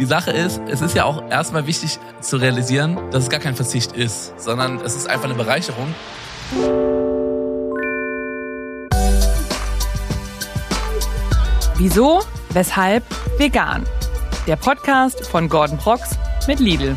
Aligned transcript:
Die 0.00 0.06
Sache 0.06 0.30
ist, 0.30 0.62
es 0.66 0.80
ist 0.80 0.96
ja 0.96 1.04
auch 1.04 1.28
erstmal 1.28 1.66
wichtig 1.66 1.98
zu 2.22 2.38
realisieren, 2.38 2.98
dass 3.10 3.24
es 3.24 3.28
gar 3.28 3.38
kein 3.38 3.54
Verzicht 3.54 3.92
ist, 3.92 4.32
sondern 4.40 4.80
es 4.80 4.96
ist 4.96 5.06
einfach 5.06 5.26
eine 5.26 5.34
Bereicherung. 5.34 5.94
Wieso? 11.76 12.22
Weshalb? 12.54 13.04
Vegan. 13.36 13.84
Der 14.46 14.56
Podcast 14.56 15.26
von 15.26 15.50
Gordon 15.50 15.76
Prox 15.76 16.16
mit 16.48 16.60
Lidl. 16.60 16.96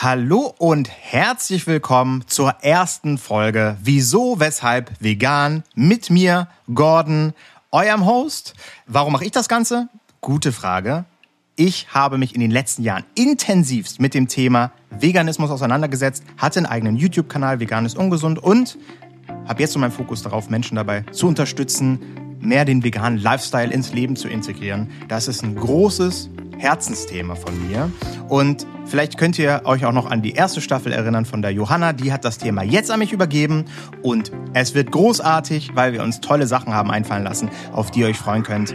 Hallo 0.00 0.54
und 0.58 0.88
herzlich 0.88 1.66
willkommen 1.66 2.22
zur 2.28 2.50
ersten 2.62 3.18
Folge 3.18 3.76
Wieso, 3.82 4.38
Weshalb 4.38 4.92
Vegan 5.00 5.64
mit 5.74 6.08
mir, 6.08 6.46
Gordon, 6.72 7.32
eurem 7.72 8.06
Host. 8.06 8.54
Warum 8.86 9.12
mache 9.12 9.24
ich 9.24 9.32
das 9.32 9.48
Ganze? 9.48 9.88
Gute 10.20 10.52
Frage. 10.52 11.04
Ich 11.56 11.88
habe 11.92 12.16
mich 12.16 12.36
in 12.36 12.40
den 12.40 12.52
letzten 12.52 12.84
Jahren 12.84 13.02
intensivst 13.16 13.98
mit 14.00 14.14
dem 14.14 14.28
Thema 14.28 14.70
Veganismus 14.90 15.50
auseinandergesetzt, 15.50 16.22
hatte 16.36 16.60
einen 16.60 16.66
eigenen 16.66 16.96
YouTube-Kanal, 16.96 17.58
Vegan 17.58 17.84
ist 17.84 17.96
ungesund 17.96 18.38
und 18.38 18.78
habe 19.48 19.60
jetzt 19.60 19.72
so 19.72 19.80
meinen 19.80 19.90
Fokus 19.90 20.22
darauf, 20.22 20.48
Menschen 20.48 20.76
dabei 20.76 21.02
zu 21.10 21.26
unterstützen, 21.26 22.38
mehr 22.40 22.64
den 22.64 22.84
veganen 22.84 23.18
Lifestyle 23.18 23.72
ins 23.72 23.92
Leben 23.92 24.14
zu 24.14 24.28
integrieren. 24.28 24.92
Das 25.08 25.26
ist 25.26 25.42
ein 25.42 25.56
großes 25.56 26.30
Herzensthema 26.56 27.34
von 27.34 27.68
mir. 27.68 27.90
Und 28.28 28.64
vielleicht 28.88 29.18
könnt 29.18 29.38
ihr 29.38 29.62
euch 29.64 29.84
auch 29.84 29.92
noch 29.92 30.10
an 30.10 30.22
die 30.22 30.32
erste 30.32 30.60
Staffel 30.60 30.92
erinnern 30.92 31.24
von 31.24 31.42
der 31.42 31.52
Johanna. 31.52 31.92
Die 31.92 32.12
hat 32.12 32.24
das 32.24 32.38
Thema 32.38 32.62
jetzt 32.62 32.90
an 32.90 32.98
mich 32.98 33.12
übergeben. 33.12 33.66
Und 34.02 34.32
es 34.54 34.74
wird 34.74 34.90
großartig, 34.90 35.70
weil 35.74 35.92
wir 35.92 36.02
uns 36.02 36.20
tolle 36.20 36.46
Sachen 36.46 36.74
haben 36.74 36.90
einfallen 36.90 37.24
lassen, 37.24 37.50
auf 37.72 37.90
die 37.90 38.00
ihr 38.00 38.06
euch 38.06 38.18
freuen 38.18 38.42
könnt. 38.42 38.74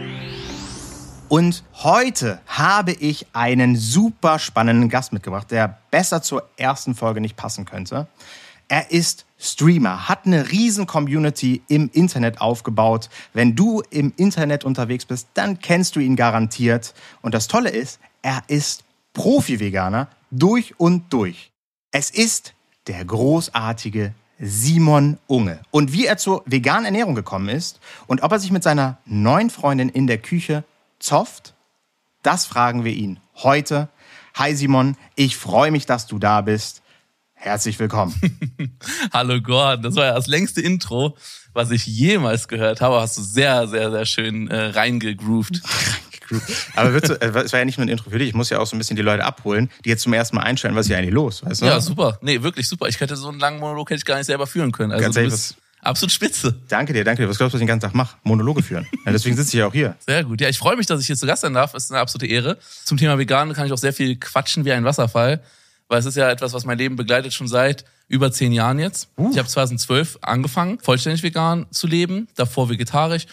Und 1.28 1.64
heute 1.82 2.40
habe 2.46 2.92
ich 2.92 3.26
einen 3.32 3.76
super 3.76 4.38
spannenden 4.38 4.88
Gast 4.88 5.12
mitgebracht, 5.12 5.50
der 5.50 5.78
besser 5.90 6.22
zur 6.22 6.48
ersten 6.56 6.94
Folge 6.94 7.20
nicht 7.20 7.36
passen 7.36 7.64
könnte. 7.64 8.06
Er 8.68 8.90
ist 8.90 9.26
Streamer, 9.38 10.08
hat 10.08 10.26
eine 10.26 10.50
riesen 10.50 10.86
Community 10.86 11.62
im 11.68 11.90
Internet 11.92 12.40
aufgebaut. 12.40 13.10
Wenn 13.32 13.54
du 13.56 13.82
im 13.90 14.12
Internet 14.16 14.64
unterwegs 14.64 15.04
bist, 15.04 15.28
dann 15.34 15.58
kennst 15.58 15.96
du 15.96 16.00
ihn 16.00 16.16
garantiert. 16.16 16.94
Und 17.20 17.34
das 17.34 17.48
Tolle 17.48 17.70
ist, 17.70 18.00
er 18.22 18.42
ist 18.46 18.83
Profi-Veganer 19.14 20.08
durch 20.30 20.78
und 20.78 21.12
durch. 21.12 21.52
Es 21.90 22.10
ist 22.10 22.54
der 22.86 23.04
großartige 23.04 24.12
Simon 24.38 25.18
Unge. 25.26 25.60
Und 25.70 25.92
wie 25.92 26.06
er 26.06 26.18
zur 26.18 26.42
veganen 26.44 26.84
Ernährung 26.84 27.14
gekommen 27.14 27.48
ist 27.48 27.80
und 28.06 28.22
ob 28.22 28.32
er 28.32 28.40
sich 28.40 28.50
mit 28.50 28.62
seiner 28.62 28.98
neuen 29.06 29.48
Freundin 29.48 29.88
in 29.88 30.06
der 30.06 30.18
Küche 30.18 30.64
zofft, 30.98 31.54
das 32.22 32.44
fragen 32.44 32.84
wir 32.84 32.92
ihn 32.92 33.20
heute. 33.36 33.88
Hi 34.34 34.54
Simon, 34.54 34.96
ich 35.14 35.36
freue 35.36 35.70
mich, 35.70 35.86
dass 35.86 36.06
du 36.06 36.18
da 36.18 36.40
bist. 36.40 36.82
Herzlich 37.34 37.78
willkommen. 37.78 38.14
Hallo 39.12 39.40
Gordon, 39.40 39.82
das 39.82 39.96
war 39.96 40.06
ja 40.06 40.14
das 40.14 40.26
längste 40.26 40.60
Intro, 40.60 41.16
was 41.52 41.70
ich 41.70 41.86
jemals 41.86 42.48
gehört 42.48 42.80
habe. 42.80 43.00
Hast 43.00 43.18
du 43.18 43.22
sehr, 43.22 43.68
sehr, 43.68 43.90
sehr 43.90 44.06
schön 44.06 44.48
äh, 44.48 44.66
reingegroovt. 44.70 45.62
Aber 46.76 47.00
du, 47.00 47.20
äh, 47.20 47.44
es 47.44 47.52
war 47.52 47.58
ja 47.58 47.64
nicht 47.64 47.78
nur 47.78 47.86
ein 47.86 47.90
Intro 47.90 48.10
für 48.10 48.18
dich, 48.18 48.28
ich 48.28 48.34
muss 48.34 48.50
ja 48.50 48.58
auch 48.58 48.66
so 48.66 48.76
ein 48.76 48.78
bisschen 48.78 48.96
die 48.96 49.02
Leute 49.02 49.24
abholen, 49.24 49.70
die 49.84 49.88
jetzt 49.88 50.02
zum 50.02 50.12
ersten 50.12 50.36
Mal 50.36 50.42
einstellen, 50.42 50.74
was 50.74 50.86
ist 50.86 50.88
hier 50.88 50.98
eigentlich 50.98 51.14
los, 51.14 51.44
weißt 51.44 51.62
du? 51.62 51.66
Ja, 51.66 51.80
super. 51.80 52.18
Nee, 52.22 52.42
wirklich 52.42 52.68
super. 52.68 52.86
Ich 52.88 53.00
hätte 53.00 53.16
so 53.16 53.28
einen 53.28 53.40
langen 53.40 53.60
Monolog 53.60 53.90
hätte 53.90 53.98
ich 53.98 54.04
gar 54.04 54.16
nicht 54.16 54.26
selber 54.26 54.46
führen 54.46 54.72
können. 54.72 54.92
Also 54.92 55.02
Ganz 55.02 55.16
ehrlich, 55.16 55.32
bist 55.32 55.56
absolut 55.82 56.12
spitze. 56.12 56.54
Danke 56.68 56.92
dir, 56.92 57.04
danke 57.04 57.22
dir. 57.22 57.28
Was 57.28 57.36
glaubst 57.36 57.52
du, 57.52 57.56
was 57.56 57.60
ich 57.60 57.64
den 57.64 57.68
ganzen 57.68 57.86
Tag 57.86 57.94
mache? 57.94 58.16
Monologe 58.22 58.62
führen. 58.62 58.86
Ja, 59.04 59.12
deswegen 59.12 59.36
sitze 59.36 59.48
ich 59.48 59.54
ja 59.60 59.66
auch 59.66 59.72
hier. 59.72 59.96
Sehr 60.06 60.24
gut. 60.24 60.40
Ja, 60.40 60.48
ich 60.48 60.56
freue 60.56 60.76
mich, 60.76 60.86
dass 60.86 61.00
ich 61.00 61.06
hier 61.06 61.16
zu 61.16 61.26
Gast 61.26 61.42
sein 61.42 61.52
darf. 61.52 61.72
Das 61.72 61.84
ist 61.84 61.90
eine 61.90 62.00
absolute 62.00 62.26
Ehre. 62.26 62.58
Zum 62.84 62.96
Thema 62.96 63.18
Vegan 63.18 63.52
kann 63.52 63.66
ich 63.66 63.72
auch 63.72 63.78
sehr 63.78 63.92
viel 63.92 64.16
quatschen 64.16 64.64
wie 64.64 64.72
ein 64.72 64.84
Wasserfall 64.84 65.42
weil 65.88 65.98
es 65.98 66.06
ist 66.06 66.16
ja 66.16 66.30
etwas, 66.30 66.52
was 66.52 66.64
mein 66.64 66.78
Leben 66.78 66.96
begleitet 66.96 67.32
schon 67.32 67.48
seit 67.48 67.84
über 68.08 68.32
zehn 68.32 68.52
Jahren 68.52 68.78
jetzt. 68.78 69.08
Uh. 69.16 69.30
Ich 69.30 69.38
habe 69.38 69.48
2012 69.48 70.18
angefangen, 70.22 70.78
vollständig 70.80 71.22
vegan 71.22 71.66
zu 71.70 71.86
leben, 71.86 72.28
davor 72.36 72.68
vegetarisch. 72.68 73.26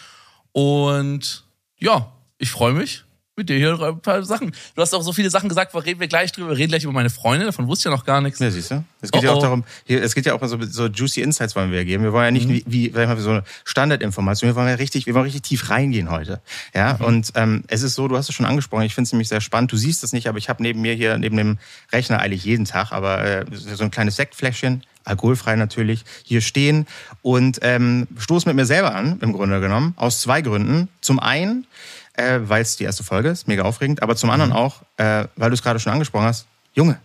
Und 0.52 1.44
ja, 1.78 2.12
ich 2.42 2.50
freue 2.50 2.72
mich 2.72 3.04
mit 3.36 3.48
dir 3.48 3.56
hier 3.56 3.80
ein 3.80 4.00
paar 4.00 4.22
Sachen. 4.24 4.52
Du 4.74 4.82
hast 4.82 4.92
auch 4.92 5.00
so 5.00 5.12
viele 5.12 5.30
Sachen 5.30 5.48
gesagt, 5.48 5.74
reden 5.74 6.00
wir 6.00 6.08
gleich 6.08 6.32
drüber. 6.32 6.50
Wir 6.50 6.58
reden 6.58 6.68
gleich 6.68 6.84
über 6.84 6.92
meine 6.92 7.08
Freunde, 7.08 7.46
davon 7.46 7.66
wusste 7.66 7.88
ich 7.88 7.92
ja 7.92 7.96
noch 7.96 8.04
gar 8.04 8.20
nichts. 8.20 8.40
Ja, 8.40 8.50
siehst 8.50 8.72
du? 8.72 8.84
Es 9.00 9.10
geht 9.10 9.22
oh, 9.22 9.24
ja 9.24 9.32
auch 9.32 9.38
oh. 9.38 9.42
darum, 9.42 9.64
hier, 9.86 10.02
es 10.02 10.14
geht 10.14 10.26
ja 10.26 10.34
auch 10.34 10.46
so, 10.46 10.60
so 10.60 10.86
juicy 10.86 11.22
Insights 11.22 11.56
wollen 11.56 11.70
wir 11.70 11.84
geben. 11.84 12.02
Wir 12.02 12.12
wollen 12.12 12.26
ja 12.26 12.30
nicht 12.32 12.48
mhm. 12.48 12.62
wie, 12.66 12.94
wie 12.94 13.20
so 13.20 13.30
eine 13.30 13.44
Standardinformation. 13.64 14.50
Wir 14.50 14.56
wollen 14.56 14.68
ja 14.68 14.74
richtig, 14.74 15.06
wir 15.06 15.14
wollen 15.14 15.24
richtig 15.24 15.42
tief 15.42 15.70
reingehen 15.70 16.10
heute. 16.10 16.42
Ja, 16.74 16.98
mhm. 16.98 17.04
und 17.06 17.32
ähm, 17.36 17.64
es 17.68 17.82
ist 17.82 17.94
so, 17.94 18.06
du 18.08 18.16
hast 18.16 18.28
es 18.28 18.34
schon 18.34 18.44
angesprochen, 18.44 18.82
ich 18.82 18.94
finde 18.94 19.06
es 19.06 19.12
nämlich 19.12 19.28
sehr 19.28 19.40
spannend. 19.40 19.72
Du 19.72 19.76
siehst 19.76 20.04
es 20.04 20.12
nicht, 20.12 20.26
aber 20.26 20.38
ich 20.38 20.48
habe 20.48 20.62
neben 20.62 20.82
mir 20.82 20.94
hier, 20.94 21.16
neben 21.16 21.36
dem 21.36 21.58
Rechner 21.92 22.18
eigentlich 22.18 22.44
jeden 22.44 22.66
Tag, 22.66 22.92
aber 22.92 23.24
äh, 23.24 23.44
so 23.52 23.84
ein 23.84 23.90
kleines 23.90 24.16
Sektfläschchen, 24.16 24.82
alkoholfrei 25.04 25.56
natürlich, 25.56 26.04
hier 26.22 26.40
stehen 26.40 26.86
und 27.22 27.60
ähm, 27.62 28.08
stoße 28.18 28.48
mit 28.48 28.56
mir 28.56 28.66
selber 28.66 28.94
an, 28.94 29.18
im 29.20 29.32
Grunde 29.32 29.60
genommen, 29.60 29.94
aus 29.96 30.20
zwei 30.20 30.42
Gründen. 30.42 30.88
Zum 31.00 31.18
einen, 31.18 31.66
äh, 32.14 32.40
weil 32.42 32.62
es 32.62 32.76
die 32.76 32.84
erste 32.84 33.04
Folge 33.04 33.30
ist, 33.30 33.48
mega 33.48 33.62
aufregend, 33.62 34.02
aber 34.02 34.16
zum 34.16 34.30
anderen 34.30 34.50
mhm. 34.50 34.56
auch, 34.56 34.82
äh, 34.96 35.26
weil 35.36 35.50
du 35.50 35.54
es 35.54 35.62
gerade 35.62 35.80
schon 35.80 35.92
angesprochen 35.92 36.26
hast, 36.26 36.46
Junge, 36.74 36.98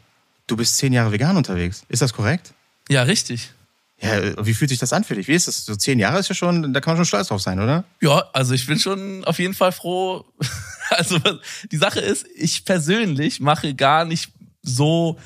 du 0.48 0.56
bist 0.58 0.78
zehn 0.78 0.94
Jahre 0.94 1.12
vegan 1.12 1.38
unterwegs. 1.38 1.84
Ist 1.90 2.02
das 2.02 2.14
korrekt? 2.14 2.54
Ja, 2.90 3.04
richtig. 3.04 3.52
Ja, 4.00 4.46
wie 4.46 4.54
fühlt 4.54 4.70
sich 4.70 4.78
das 4.78 4.94
an 4.94 5.04
für 5.04 5.16
dich? 5.16 5.28
Wie 5.28 5.34
ist 5.34 5.48
das? 5.48 5.66
So 5.66 5.76
zehn 5.76 5.98
Jahre 5.98 6.20
ist 6.20 6.30
ja 6.30 6.36
schon, 6.36 6.72
da 6.72 6.82
kann 6.82 6.92
man 6.92 6.98
schon 6.98 7.06
stolz 7.06 7.30
drauf 7.30 7.42
sein, 7.42 7.60
oder? 7.60 7.84
Ja, 8.00 8.26
also 8.32 8.54
ich 8.54 8.68
bin 8.68 8.78
schon 8.78 9.26
auf 9.26 9.40
jeden 9.40 9.54
Fall 9.54 9.72
froh. 9.72 10.26
Also 10.90 11.20
die 11.70 11.76
Sache 11.76 12.00
ist, 12.00 12.26
ich 12.34 12.64
persönlich 12.64 13.42
mache 13.42 13.76
gar 13.76 14.06
nicht 14.06 14.32
so 14.62 15.20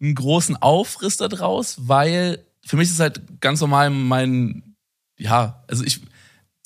einen 0.00 0.14
großen 0.14 0.56
Aufriss 0.56 1.18
da 1.18 1.28
draus, 1.28 1.76
weil 1.80 2.42
für 2.64 2.78
mich 2.78 2.88
ist 2.88 2.98
halt 2.98 3.20
ganz 3.42 3.60
normal 3.60 3.90
mein, 3.90 4.76
ja, 5.18 5.62
also 5.68 5.84
ich, 5.84 6.00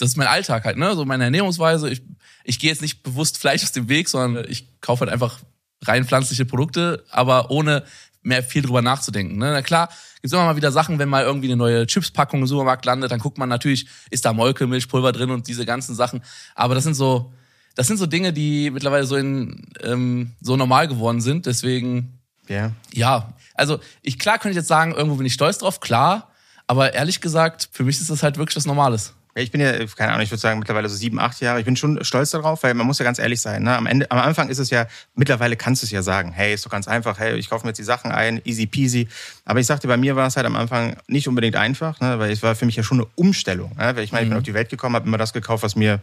das 0.03 0.11
ist 0.11 0.17
mein 0.17 0.27
Alltag 0.27 0.65
halt, 0.65 0.77
ne? 0.77 0.95
So 0.97 1.05
meine 1.05 1.25
Ernährungsweise. 1.25 1.89
Ich 1.89 2.03
ich 2.45 2.59
gehe 2.59 2.71
jetzt 2.71 2.83
nicht 2.83 3.03
bewusst 3.03 3.39
Fleisch 3.39 3.63
aus 3.63 3.73
dem 3.73 3.89
Weg, 3.89 4.09
sondern 4.09 4.45
ich 4.49 4.81
kaufe 4.81 5.01
halt 5.01 5.13
einfach 5.13 5.39
rein 5.83 6.05
pflanzliche 6.05 6.45
Produkte, 6.45 7.05
aber 7.11 7.51
ohne 7.51 7.85
mehr 8.23 8.43
viel 8.43 8.63
drüber 8.63 8.83
nachzudenken. 8.83 9.39
Ne? 9.39 9.51
Na 9.53 9.63
klar, 9.63 9.89
gibt's 10.21 10.33
immer 10.33 10.45
mal 10.45 10.57
wieder 10.57 10.71
Sachen, 10.71 10.99
wenn 10.99 11.09
mal 11.09 11.25
irgendwie 11.25 11.49
eine 11.49 11.57
neue 11.57 11.87
Chipspackung 11.87 12.41
im 12.41 12.47
Supermarkt 12.47 12.85
landet, 12.85 13.11
dann 13.11 13.19
guckt 13.19 13.39
man 13.39 13.49
natürlich, 13.49 13.87
ist 14.11 14.25
da 14.25 14.33
Molke, 14.33 14.67
Milchpulver 14.67 15.13
drin 15.13 15.31
und 15.31 15.49
diese 15.49 15.67
ganzen 15.67 15.95
Sachen. 15.95 16.23
Aber 16.55 16.75
das 16.75 16.85
sind 16.85 16.95
so, 16.95 17.33
das 17.75 17.87
sind 17.89 17.97
so 17.97 18.07
Dinge, 18.07 18.33
die 18.33 18.71
mittlerweile 18.71 19.07
so 19.07 19.17
in 19.17 19.67
ähm, 19.83 20.33
so 20.41 20.57
normal 20.57 20.87
geworden 20.87 21.21
sind. 21.21 21.47
Deswegen, 21.47 22.21
yeah. 22.49 22.73
ja, 22.93 23.33
also 23.55 23.81
ich 24.03 24.19
klar 24.19 24.39
könnte 24.39 24.51
ich 24.51 24.57
jetzt 24.57 24.69
sagen, 24.69 24.95
irgendwo 24.95 25.17
bin 25.17 25.27
ich 25.27 25.35
stolz 25.35 25.59
drauf, 25.59 25.81
klar. 25.81 26.29
Aber 26.69 26.95
ehrlich 26.95 27.21
gesagt, 27.21 27.69
für 27.73 27.83
mich 27.83 28.01
ist 28.01 28.09
das 28.09 28.23
halt 28.23 28.39
wirklich 28.39 28.57
was 28.57 28.67
Normales. 28.67 29.15
Ich 29.35 29.51
bin 29.51 29.63
ja, 29.63 29.73
keine 29.97 30.13
Ahnung, 30.13 30.23
ich 30.23 30.31
würde 30.31 30.41
sagen 30.41 30.59
mittlerweile 30.59 30.89
so 30.91 30.97
sieben, 30.97 31.19
acht 31.19 31.41
Jahre. 31.41 31.59
Ich 31.59 31.65
bin 31.65 31.75
schon 31.75 32.05
stolz 32.05 32.33
darauf, 32.33 32.63
weil 32.63 32.75
man 32.75 32.87
muss 32.87 32.99
ja 32.99 33.05
ganz 33.05 33.19
ehrlich 33.19 33.41
sein. 33.41 33.63
Ne? 33.63 33.75
Am, 33.75 33.87
Ende, 33.87 34.11
am 34.11 34.19
Anfang 34.19 34.51
ist 34.51 34.59
es 34.59 34.69
ja, 34.69 34.87
mittlerweile 35.15 35.57
kannst 35.57 35.83
du 35.83 35.87
es 35.87 35.91
ja 35.91 36.03
sagen, 36.03 36.33
hey, 36.33 36.53
ist 36.53 36.67
doch 36.67 36.71
ganz 36.71 36.87
einfach, 36.87 37.19
hey, 37.19 37.37
ich 37.37 37.49
kaufe 37.49 37.65
mir 37.65 37.71
jetzt 37.71 37.79
die 37.79 37.85
Sachen 37.85 38.13
ein, 38.13 38.43
easy 38.45 38.67
peasy. 38.67 39.09
Aber 39.47 39.59
ich 39.59 39.67
sagte, 39.67 39.89
bei 39.89 39.97
mir 39.97 40.17
war 40.17 40.27
es 40.27 40.37
halt 40.37 40.45
am 40.45 40.57
Anfang 40.57 40.97
nicht 41.07 41.29
unbedingt 41.29 41.57
einfach, 41.57 41.99
ne? 42.01 42.19
weil 42.19 42.31
es 42.31 42.43
war 42.43 42.55
für 42.55 42.67
mich 42.67 42.77
ja 42.77 42.83
schon 42.83 42.99
eine 42.99 43.09
Umstellung. 43.15 43.71
Ne? 43.79 43.97
Weil 43.97 44.05
ich 44.05 44.13
meine, 44.13 44.25
ich 44.25 44.29
bin 44.29 44.35
mhm. 44.35 44.41
auf 44.41 44.45
die 44.45 44.55
Welt 44.55 44.69
gekommen, 44.69 44.97
habe 44.97 45.07
immer 45.07 45.19
das 45.19 45.33
gekauft, 45.33 45.63
was 45.63 45.77
mir 45.77 46.01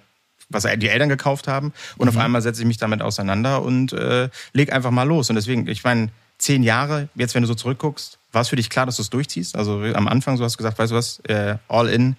was 0.50 0.64
die 0.64 0.90
Eltern 0.90 1.10
gekauft 1.10 1.48
haben. 1.48 1.74
Und 1.98 2.06
mhm. 2.10 2.18
auf 2.18 2.24
einmal 2.24 2.42
setze 2.42 2.62
ich 2.62 2.68
mich 2.68 2.78
damit 2.78 3.04
auseinander 3.04 3.62
und 3.62 3.94
äh, 3.94 4.30
leg 4.54 4.74
einfach 4.74 4.90
mal 4.90 5.04
los. 5.04 5.30
Und 5.30 5.36
deswegen, 5.36 5.68
ich 5.68 5.84
meine, 5.84 6.10
zehn 6.40 6.64
Jahre, 6.64 7.10
jetzt 7.14 7.36
wenn 7.36 7.44
du 7.44 7.48
so 7.48 7.54
zurückguckst, 7.54 8.18
war 8.32 8.42
es 8.42 8.50
für 8.50 8.56
dich 8.56 8.70
klar, 8.70 8.88
dass 8.88 8.96
du 8.96 9.04
es 9.04 9.10
durchziehst? 9.10 9.56
Also 9.56 9.84
am 9.94 10.08
Anfang, 10.08 10.38
so 10.38 10.44
hast 10.44 10.54
du 10.54 10.58
gesagt, 10.58 10.80
weißt 10.80 10.92
du 10.92 10.96
was, 10.96 11.20
äh, 11.28 11.58
all 11.68 11.88
in, 11.90 12.16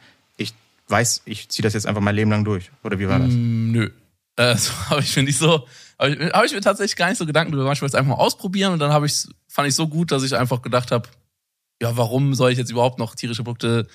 weiß, 0.90 1.22
ich 1.24 1.48
ziehe 1.48 1.62
das 1.62 1.74
jetzt 1.74 1.86
einfach 1.86 2.02
mein 2.02 2.14
Leben 2.14 2.30
lang 2.30 2.44
durch. 2.44 2.70
Oder 2.82 2.98
wie 2.98 3.08
war 3.08 3.18
das? 3.18 3.30
Mm, 3.30 3.72
nö. 3.72 3.90
Äh, 4.36 4.56
habe 4.90 5.00
ich 5.00 5.16
mir 5.16 5.32
so, 5.32 5.66
habe 5.98 6.10
ich, 6.10 6.32
hab 6.32 6.44
ich, 6.44 6.52
mir 6.52 6.60
tatsächlich 6.60 6.96
gar 6.96 7.08
nicht 7.08 7.18
so 7.18 7.26
Gedanken 7.26 7.52
drüber 7.52 7.64
gemacht. 7.64 7.76
Ich 7.76 7.82
wollte 7.82 7.96
es 7.96 8.00
einfach 8.00 8.16
mal 8.16 8.22
ausprobieren 8.22 8.72
und 8.72 8.78
dann 8.78 8.92
habe 8.92 9.06
ich 9.06 9.26
fand 9.50 9.68
ich 9.68 9.74
so 9.74 9.88
gut, 9.88 10.12
dass 10.12 10.22
ich 10.22 10.36
einfach 10.36 10.62
gedacht 10.62 10.92
habe, 10.92 11.08
ja, 11.82 11.96
warum 11.96 12.34
soll 12.34 12.52
ich 12.52 12.58
jetzt 12.58 12.70
überhaupt 12.70 12.98
noch 12.98 13.14
tierische 13.14 13.42
Produkte 13.42 13.86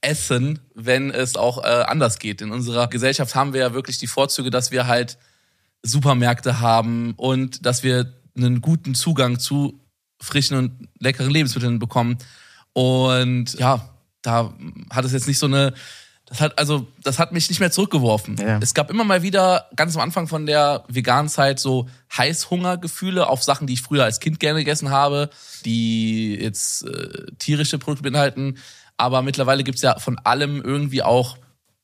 essen, 0.00 0.60
wenn 0.74 1.10
es 1.10 1.36
auch 1.36 1.64
äh, 1.64 1.84
anders 1.86 2.18
geht? 2.18 2.40
In 2.42 2.52
unserer 2.52 2.88
Gesellschaft 2.88 3.34
haben 3.34 3.52
wir 3.52 3.60
ja 3.60 3.74
wirklich 3.74 3.98
die 3.98 4.06
Vorzüge, 4.06 4.50
dass 4.50 4.70
wir 4.70 4.86
halt 4.86 5.18
Supermärkte 5.82 6.60
haben 6.60 7.14
und 7.16 7.66
dass 7.66 7.82
wir 7.82 8.12
einen 8.36 8.60
guten 8.60 8.94
Zugang 8.94 9.38
zu 9.38 9.80
frischen 10.20 10.56
und 10.56 10.88
leckeren 10.98 11.30
Lebensmitteln 11.30 11.78
bekommen. 11.78 12.18
Und 12.72 13.58
ja, 13.58 13.90
da 14.22 14.54
hat 14.90 15.04
es 15.04 15.12
jetzt 15.12 15.26
nicht 15.26 15.38
so 15.38 15.46
eine 15.46 15.74
das 16.30 16.40
hat 16.40 16.58
also 16.60 16.86
das 17.02 17.18
hat 17.18 17.32
mich 17.32 17.48
nicht 17.48 17.58
mehr 17.58 17.72
zurückgeworfen. 17.72 18.36
Ja. 18.36 18.58
Es 18.62 18.72
gab 18.72 18.88
immer 18.88 19.02
mal 19.02 19.22
wieder 19.22 19.66
ganz 19.74 19.96
am 19.96 20.02
Anfang 20.02 20.28
von 20.28 20.46
der 20.46 20.84
veganen 20.86 21.28
Zeit 21.28 21.58
so 21.58 21.88
Heißhungergefühle 22.16 23.28
auf 23.28 23.42
Sachen, 23.42 23.66
die 23.66 23.74
ich 23.74 23.82
früher 23.82 24.04
als 24.04 24.20
Kind 24.20 24.38
gerne 24.38 24.60
gegessen 24.60 24.90
habe, 24.90 25.30
die 25.64 26.36
jetzt 26.36 26.86
äh, 26.86 27.26
tierische 27.38 27.78
Produkte 27.78 28.04
beinhalten. 28.04 28.58
Aber 28.96 29.22
mittlerweile 29.22 29.64
gibt's 29.64 29.82
ja 29.82 29.98
von 29.98 30.18
allem 30.18 30.62
irgendwie 30.62 31.02
auch 31.02 31.36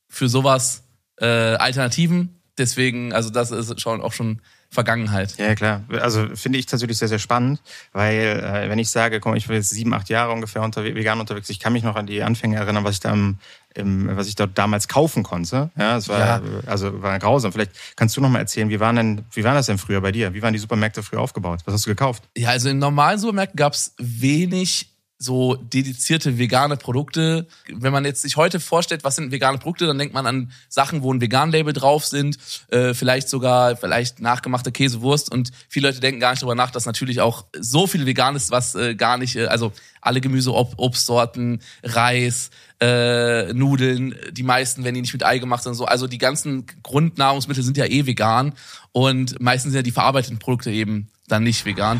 für 0.07 0.29
sowas 0.29 0.83
äh, 1.19 1.25
Alternativen. 1.25 2.39
Deswegen, 2.57 3.11
also 3.11 3.29
das 3.29 3.51
ist 3.51 3.81
schon 3.81 4.01
auch 4.01 4.13
schon 4.13 4.41
Vergangenheit. 4.69 5.37
Ja, 5.37 5.55
klar. 5.55 5.83
Also 5.89 6.27
finde 6.35 6.59
ich 6.59 6.65
tatsächlich 6.65 6.97
sehr, 6.97 7.07
sehr 7.07 7.19
spannend, 7.19 7.61
weil 7.93 8.43
äh, 8.43 8.69
wenn 8.69 8.79
ich 8.79 8.89
sage, 8.89 9.19
komm, 9.19 9.35
ich 9.35 9.47
bin 9.47 9.55
jetzt 9.55 9.69
sieben, 9.69 9.93
acht 9.93 10.09
Jahre 10.09 10.33
ungefähr 10.33 10.61
unter, 10.61 10.83
vegan 10.83 11.19
unterwegs, 11.19 11.49
ich 11.49 11.59
kann 11.59 11.73
mich 11.73 11.83
noch 11.83 11.95
an 11.95 12.05
die 12.05 12.21
Anfänge 12.21 12.57
erinnern, 12.57 12.83
was 12.83 12.95
ich 12.95 12.99
da 12.99 13.13
im, 13.13 13.37
im, 13.77 14.15
was 14.17 14.27
ich 14.27 14.35
dort 14.35 14.57
damals 14.57 14.87
kaufen 14.87 15.23
konnte. 15.23 15.69
Ja, 15.77 15.97
es 15.97 16.09
war 16.09 16.19
Ja. 16.19 16.41
also 16.65 17.01
war 17.01 17.17
grausam. 17.19 17.51
Vielleicht 17.53 17.71
kannst 17.95 18.17
du 18.17 18.21
noch 18.21 18.29
mal 18.29 18.39
erzählen, 18.39 18.69
wie 18.69 18.79
waren 18.79 18.95
denn, 18.95 19.25
wie 19.31 19.43
war 19.43 19.53
das 19.53 19.67
denn 19.67 19.77
früher 19.77 20.01
bei 20.01 20.11
dir? 20.11 20.33
Wie 20.33 20.41
waren 20.41 20.53
die 20.53 20.59
Supermärkte 20.59 21.03
früher 21.03 21.21
aufgebaut? 21.21 21.61
Was 21.65 21.73
hast 21.73 21.85
du 21.85 21.89
gekauft? 21.91 22.23
Ja, 22.35 22.49
also 22.49 22.69
in 22.69 22.79
normalen 22.79 23.19
Supermärkten 23.19 23.55
gab's 23.55 23.93
wenig 23.97 24.93
so 25.19 25.55
dedizierte 25.55 26.37
vegane 26.37 26.77
Produkte. 26.77 27.47
Wenn 27.71 27.91
man 27.91 28.05
jetzt 28.05 28.21
sich 28.21 28.37
heute 28.37 28.59
vorstellt, 28.59 29.03
was 29.03 29.15
sind 29.15 29.31
vegane 29.31 29.57
Produkte, 29.57 29.87
dann 29.87 29.97
denkt 29.97 30.13
man 30.13 30.27
an 30.27 30.51
Sachen, 30.69 31.01
wo 31.01 31.11
ein 31.11 31.21
Vegan-Label 31.21 31.73
drauf 31.73 32.05
sind, 32.05 32.37
äh, 32.69 32.93
vielleicht 32.93 33.27
sogar 33.27 33.75
vielleicht 33.75 34.21
nachgemachte 34.21 34.71
Käsewurst 34.71 35.31
und 35.31 35.51
viele 35.69 35.87
Leute 35.87 36.01
denken 36.01 36.19
gar 36.19 36.31
nicht 36.31 36.43
darüber 36.43 36.55
nach, 36.55 36.69
dass 36.69 36.85
natürlich 36.85 37.19
auch 37.21 37.45
so 37.59 37.87
viel 37.87 38.05
vegan 38.05 38.35
ist, 38.35 38.51
was 38.51 38.75
äh, 38.75 38.95
gar 38.95 39.17
nicht, 39.17 39.35
äh, 39.35 39.45
also 39.45 39.73
alle 40.01 40.21
Gemüse, 40.21 40.53
Ob 40.53 40.75
Obstsorten, 40.77 41.61
Reis, 41.83 42.51
äh, 42.79 43.51
Nudeln, 43.53 44.15
die 44.31 44.43
meisten, 44.43 44.83
wenn 44.83 44.93
die 44.93 45.01
nicht 45.01 45.13
mit 45.13 45.25
Ei 45.25 45.39
gemacht 45.39 45.63
sind, 45.63 45.73
so. 45.73 45.85
Also 45.85 46.05
die 46.07 46.19
ganzen 46.19 46.65
Grundnahrungsmittel 46.83 47.63
sind 47.63 47.77
ja 47.77 47.85
eh 47.85 48.05
vegan 48.05 48.53
und 48.91 49.39
meistens 49.41 49.71
sind 49.71 49.79
ja 49.79 49.83
die 49.83 49.91
verarbeiteten 49.91 50.37
Produkte 50.37 50.69
eben 50.71 51.09
dann 51.27 51.43
nicht 51.43 51.65
vegan. 51.65 51.99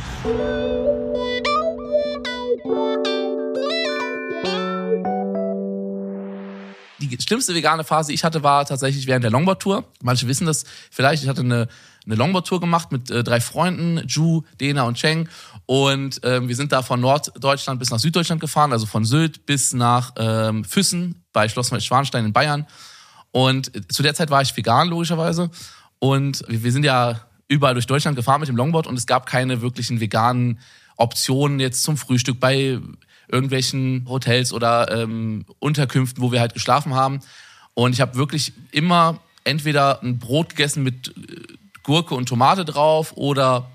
Die 7.17 7.23
schlimmste 7.23 7.55
vegane 7.55 7.83
Phase, 7.83 8.09
die 8.09 8.15
ich 8.15 8.23
hatte, 8.23 8.43
war 8.43 8.65
tatsächlich 8.65 9.07
während 9.07 9.23
der 9.23 9.31
Longboard-Tour. 9.31 9.83
Manche 10.01 10.27
wissen 10.27 10.45
das 10.45 10.65
vielleicht. 10.91 11.23
Ich 11.23 11.29
hatte 11.29 11.41
eine, 11.41 11.67
eine 12.05 12.15
Longboard-Tour 12.15 12.59
gemacht 12.59 12.91
mit 12.91 13.09
äh, 13.09 13.23
drei 13.23 13.41
Freunden, 13.41 14.01
Ju, 14.07 14.43
Dena 14.59 14.83
und 14.83 14.95
Cheng. 14.95 15.29
Und 15.65 16.21
ähm, 16.23 16.47
wir 16.47 16.55
sind 16.55 16.71
da 16.71 16.81
von 16.81 17.01
Norddeutschland 17.01 17.79
bis 17.79 17.89
nach 17.89 17.99
Süddeutschland 17.99 18.41
gefahren, 18.41 18.71
also 18.71 18.85
von 18.85 19.05
Sylt 19.05 19.45
bis 19.45 19.73
nach 19.73 20.13
ähm, 20.17 20.63
Füssen 20.63 21.23
bei 21.33 21.49
Schloss 21.49 21.71
Schwanstein 21.83 22.25
in 22.25 22.33
Bayern. 22.33 22.67
Und 23.31 23.75
äh, 23.75 23.87
zu 23.87 24.03
der 24.03 24.13
Zeit 24.13 24.29
war 24.29 24.41
ich 24.41 24.55
vegan, 24.55 24.89
logischerweise. 24.89 25.49
Und 25.99 26.43
wir, 26.47 26.63
wir 26.63 26.71
sind 26.71 26.83
ja 26.83 27.21
überall 27.47 27.73
durch 27.73 27.87
Deutschland 27.87 28.15
gefahren 28.15 28.39
mit 28.39 28.49
dem 28.49 28.57
Longboard 28.57 28.87
und 28.87 28.97
es 28.97 29.07
gab 29.07 29.25
keine 29.25 29.61
wirklichen 29.61 29.99
veganen 29.99 30.59
Optionen 30.97 31.59
jetzt 31.59 31.83
zum 31.83 31.97
Frühstück 31.97 32.39
bei 32.39 32.79
irgendwelchen 33.27 34.06
Hotels 34.07 34.53
oder 34.53 34.91
ähm, 34.91 35.45
Unterkünften, 35.59 36.24
wo 36.24 36.31
wir 36.31 36.39
halt 36.39 36.53
geschlafen 36.53 36.94
haben. 36.94 37.19
Und 37.74 37.94
ich 37.94 38.01
habe 38.01 38.15
wirklich 38.15 38.53
immer 38.71 39.19
entweder 39.44 40.01
ein 40.01 40.19
Brot 40.19 40.50
gegessen 40.50 40.83
mit 40.83 41.09
äh, 41.09 41.53
Gurke 41.83 42.15
und 42.15 42.27
Tomate 42.27 42.65
drauf 42.65 43.13
oder 43.15 43.69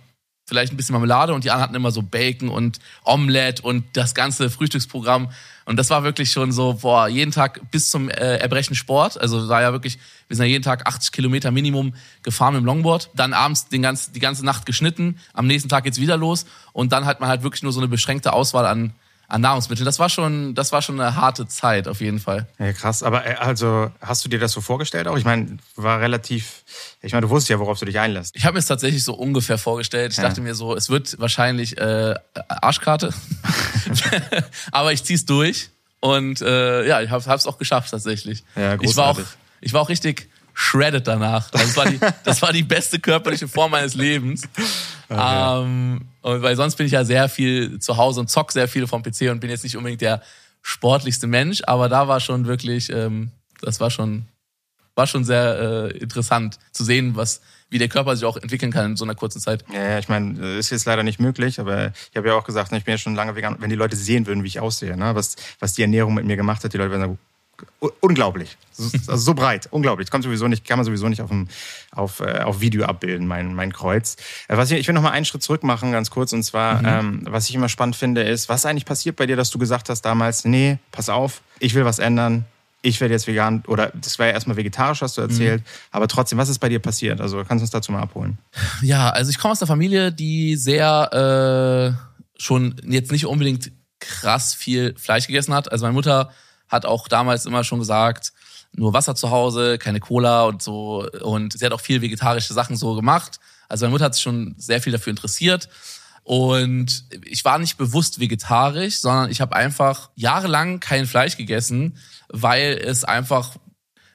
vielleicht 0.45 0.73
ein 0.73 0.77
bisschen 0.77 0.93
Marmelade 0.93 1.33
und 1.33 1.45
die 1.45 1.51
anderen 1.51 1.63
hatten 1.65 1.75
immer 1.75 1.93
so 1.93 2.03
Bacon 2.03 2.49
und 2.49 2.79
Omelette 3.05 3.63
und 3.63 3.85
das 3.95 4.15
ganze 4.15 4.51
Frühstücksprogramm. 4.51 5.31
Und 5.65 5.77
das 5.77 5.89
war 5.91 6.03
wirklich 6.03 6.33
schon 6.33 6.53
so, 6.53 6.75
boah, 6.83 7.09
jeden 7.09 7.31
Tag 7.31 7.61
bis 7.71 7.91
zum 7.91 8.11
äh, 8.11 8.37
Erbrechen 8.39 8.75
Sport. 8.75 9.19
Also 9.19 9.49
war 9.49 9.63
ja 9.63 9.73
wirklich, 9.73 9.99
wir 10.29 10.37
sind 10.37 10.47
ja 10.47 10.51
jeden 10.51 10.65
Tag 10.65 10.87
80 10.87 11.13
Kilometer 11.13 11.53
Minimum 11.53 11.95
gefahren 12.23 12.55
mit 12.55 12.63
dem 12.63 12.67
Longboard. 12.67 13.11
Dann 13.15 13.33
abends 13.33 13.69
den 13.69 13.81
ganz, 13.81 14.11
die 14.11 14.21
ganze 14.21 14.45
Nacht 14.45 14.67
geschnitten. 14.67 15.19
Am 15.33 15.47
nächsten 15.47 15.69
Tag 15.69 15.85
geht's 15.85 16.01
wieder 16.01 16.17
los. 16.17 16.45
Und 16.73 16.93
dann 16.93 17.07
hat 17.07 17.21
man 17.21 17.29
halt 17.29 17.45
wirklich 17.45 17.63
nur 17.63 17.73
so 17.73 17.81
eine 17.81 17.89
beschränkte 17.89 18.33
Auswahl 18.33 18.67
an, 18.67 18.93
an 19.29 19.41
Nahrungsmitteln. 19.41 19.85
Das 19.87 19.99
war 19.99 20.09
schon, 20.11 20.55
das 20.55 20.73
war 20.73 20.83
schon 20.83 21.01
eine 21.01 21.17
harte 21.17 21.47
Zeit 21.49 21.89
auf 21.89 22.01
jeden 22.01 22.19
Fall. 22.21 22.47
Ja, 22.59 22.73
krass. 22.73 23.03
Aber 23.03 23.27
äh, 23.27 23.35
also 23.37 23.91
hast 24.01 24.25
du 24.25 24.29
dir 24.29 24.39
das 24.39 24.53
so 24.53 24.61
vorgestellt 24.61 25.07
auch? 25.09 25.17
Ich 25.17 25.25
meine, 25.25 25.57
war 25.77 26.01
relativ. 26.01 26.65
Ich 27.01 27.13
meine, 27.13 27.27
du 27.27 27.31
wusstest 27.31 27.49
ja, 27.51 27.59
worauf 27.59 27.79
du 27.79 27.85
dich 27.87 27.99
einlässt. 27.99 28.37
Ich 28.37 28.45
habe 28.45 28.55
mir 28.55 28.59
es 28.59 28.67
tatsächlich 28.67 29.03
so 29.05 29.15
ungefähr 29.15 29.57
vorgestellt. 29.59 30.13
Ich 30.13 30.19
Ja. 30.19 30.25
dachte 30.25 30.41
mir 30.41 30.55
so, 30.55 30.75
es 30.77 30.91
wird 30.91 31.19
wahrscheinlich 31.19 31.79
äh, 31.79 32.15
Arschkarte, 32.49 33.13
aber 34.73 34.93
ich 34.93 35.05
zieh's 35.05 35.25
durch 35.25 35.71
und 36.01 36.41
äh, 36.43 36.87
ja, 36.87 37.01
ich 37.01 37.11
habe 37.11 37.23
es 37.35 37.47
auch 37.47 37.59
geschafft 37.59 37.91
tatsächlich. 37.91 38.45
Ja, 38.57 38.75
ich 38.81 38.97
war 38.97 39.07
auch, 39.09 39.15
großartig. 39.17 39.27
ich 39.61 39.73
war 39.73 39.81
auch 39.83 39.89
richtig 39.89 40.29
shredded 40.55 41.07
danach. 41.07 41.51
Das, 41.51 41.77
war 41.77 41.87
die, 41.87 41.99
das 42.25 42.43
war 42.43 42.53
die 42.53 42.63
beste 42.63 42.99
körperliche 42.99 43.49
Form 43.49 43.71
meines 43.71 43.95
Lebens. 43.95 44.43
Ähm, 45.11 46.03
und 46.21 46.43
weil 46.43 46.57
sonst 46.57 46.77
bin 46.77 46.87
ich 46.87 46.93
ja 46.93 47.05
sehr 47.05 47.29
viel 47.29 47.79
zu 47.79 47.97
Hause 47.97 48.21
und 48.21 48.31
zock 48.31 48.53
sehr 48.53 48.69
viel 48.69 48.87
vom 48.87 49.03
PC 49.03 49.31
und 49.31 49.41
bin 49.41 49.51
jetzt 49.51 49.65
nicht 49.65 49.77
unbedingt 49.77 50.01
der 50.01 50.23
sportlichste 50.63 51.27
Mensch, 51.27 51.63
aber 51.67 51.89
da 51.89 52.09
war 52.09 52.21
schon 52.21 52.47
wirklich, 52.47 52.91
ähm, 52.91 53.33
das 53.61 53.81
war 53.81 53.91
schon, 53.91 54.27
war 54.95 55.07
schon 55.07 55.25
sehr 55.25 55.91
äh, 55.93 55.99
interessant 55.99 56.59
zu 56.71 56.85
sehen, 56.85 57.17
was, 57.17 57.41
wie 57.69 57.79
der 57.79 57.89
Körper 57.89 58.15
sich 58.15 58.25
auch 58.25 58.37
entwickeln 58.37 58.71
kann 58.71 58.93
in 58.93 58.97
so 58.97 59.05
einer 59.05 59.15
kurzen 59.15 59.41
Zeit. 59.41 59.65
Ja, 59.73 59.83
ja, 59.83 59.99
ich 59.99 60.09
meine, 60.09 60.39
äh, 60.41 60.59
ist 60.59 60.71
jetzt 60.71 60.85
leider 60.85 61.03
nicht 61.03 61.19
möglich, 61.19 61.59
aber 61.59 61.93
ich 62.11 62.17
habe 62.17 62.29
ja 62.29 62.35
auch 62.35 62.45
gesagt, 62.45 62.71
ne, 62.71 62.79
ich 62.79 62.85
bin 62.85 62.93
ja 62.93 62.99
schon 62.99 63.15
lange 63.15 63.35
vegan. 63.35 63.57
Wenn 63.59 63.71
die 63.71 63.77
Leute 63.77 63.97
sehen 63.97 64.27
würden, 64.27 64.45
wie 64.45 64.49
ich 64.49 64.61
aussehe, 64.61 64.97
ne, 64.97 65.15
was, 65.15 65.37
was 65.59 65.73
die 65.73 65.83
Ernährung 65.83 66.15
mit 66.15 66.25
mir 66.25 66.37
gemacht 66.37 66.63
hat, 66.63 66.73
die 66.73 66.79
Leute 66.79 66.91
würden 66.91 67.03
sagen, 67.03 67.19
unglaublich. 68.01 68.57
So- 68.73 68.85
Also 69.07 69.17
so 69.17 69.35
breit, 69.35 69.69
unglaublich. 69.71 70.11
Kommt 70.11 70.25
sowieso 70.25 70.49
nicht, 70.49 70.67
kann 70.67 70.79
man 70.79 70.85
sowieso 70.85 71.09
nicht 71.09 71.21
auf, 71.23 71.29
dem, 71.31 71.49
auf, 71.91 72.21
äh, 72.21 72.41
auf 72.41 72.61
Video 72.61 72.85
abbilden, 72.85 73.27
mein, 73.27 73.55
mein 73.55 73.73
Kreuz. 73.73 74.17
Äh, 74.49 74.57
Was 74.57 74.71
ich, 74.71 74.79
ich 74.79 74.87
will 74.89 74.95
noch 74.95 75.03
mal 75.03 75.11
einen 75.11 75.25
Schritt 75.25 75.43
zurück 75.43 75.63
machen, 75.63 75.93
ganz 75.93 76.11
kurz. 76.11 76.33
Und 76.33 76.43
zwar, 76.43 76.83
ähm, 76.85 77.23
was 77.29 77.49
ich 77.49 77.55
immer 77.55 77.69
spannend 77.69 77.97
finde, 77.97 78.23
ist, 78.23 78.49
was 78.49 78.65
eigentlich 78.67 78.87
passiert 78.87 79.17
bei 79.17 79.27
dir, 79.27 79.37
dass 79.37 79.51
du 79.51 79.59
gesagt 79.59 79.89
hast 79.89 80.03
damals, 80.03 80.45
nee, 80.45 80.79
pass 80.91 81.09
auf, 81.09 81.43
ich 81.59 81.75
will 81.75 81.85
was 81.85 81.99
ändern. 81.99 82.45
Ich 82.85 83.01
werde 83.01 83.15
jetzt 83.15 83.29
vegan, 83.29 83.63
oder 83.69 83.93
das 83.95 84.19
war 84.19 84.27
ja 84.27 84.33
erstmal 84.33 84.57
vegetarisch, 84.57 85.03
hast 85.03 85.17
du 85.17 85.21
erzählt, 85.23 85.63
aber 85.93 86.09
trotzdem, 86.09 86.37
was 86.39 86.49
ist 86.49 86.59
bei 86.59 86.69
dir 86.69 86.81
passiert? 86.81 87.21
Also 87.21 87.37
kannst 87.45 87.61
du 87.61 87.65
uns 87.65 87.71
dazu 87.71 87.93
mal 87.93 88.01
abholen? 88.03 88.39
Ja, 88.83 89.11
also 89.11 89.31
ich 89.31 89.39
komme 89.39 89.53
aus 89.53 89.63
einer 89.63 89.69
Familie, 89.69 90.11
die 90.11 90.57
sehr 90.57 91.97
äh, 91.97 92.43
schon 92.43 92.75
jetzt 92.85 93.13
nicht 93.13 93.27
unbedingt 93.27 93.71
krass 94.01 94.53
viel 94.55 94.97
Fleisch 94.99 95.29
gegessen 95.29 95.55
hat. 95.55 95.71
Also 95.71 95.85
meine 95.85 95.95
Mutter 95.95 96.33
hat 96.73 96.87
auch 96.87 97.07
damals 97.07 97.47
immer 97.47 97.63
schon 97.63 97.79
gesagt, 97.79 98.33
nur 98.75 98.95
Wasser 98.95 99.15
zu 99.15 99.31
Hause, 99.31 99.79
keine 99.79 100.01
Cola 100.01 100.45
und 100.45 100.63
so. 100.63 101.07
Und 101.21 101.57
sie 101.59 101.65
hat 101.65 101.73
auch 101.73 101.81
viel 101.81 102.01
vegetarische 102.01 102.55
Sachen 102.55 102.77
so 102.77 102.95
gemacht. 102.95 103.39
Also 103.69 103.85
meine 103.85 103.93
Mutter 103.93 104.07
hat 104.07 104.15
sich 104.15 104.23
schon 104.23 104.55
sehr 104.57 104.81
viel 104.81 104.93
dafür 104.93 105.11
interessiert. 105.11 105.69
Und 106.25 107.05
ich 107.25 107.45
war 107.45 107.59
nicht 107.59 107.77
bewusst 107.77 108.21
vegetarisch, 108.21 109.01
sondern 109.01 109.31
ich 109.31 109.41
habe 109.41 109.55
einfach 109.55 110.11
jahrelang 110.15 110.81
kein 110.81 111.07
Fleisch 111.07 111.37
gegessen, 111.37 111.99
weil 112.29 112.81
es 112.83 113.05
einfach 113.05 113.57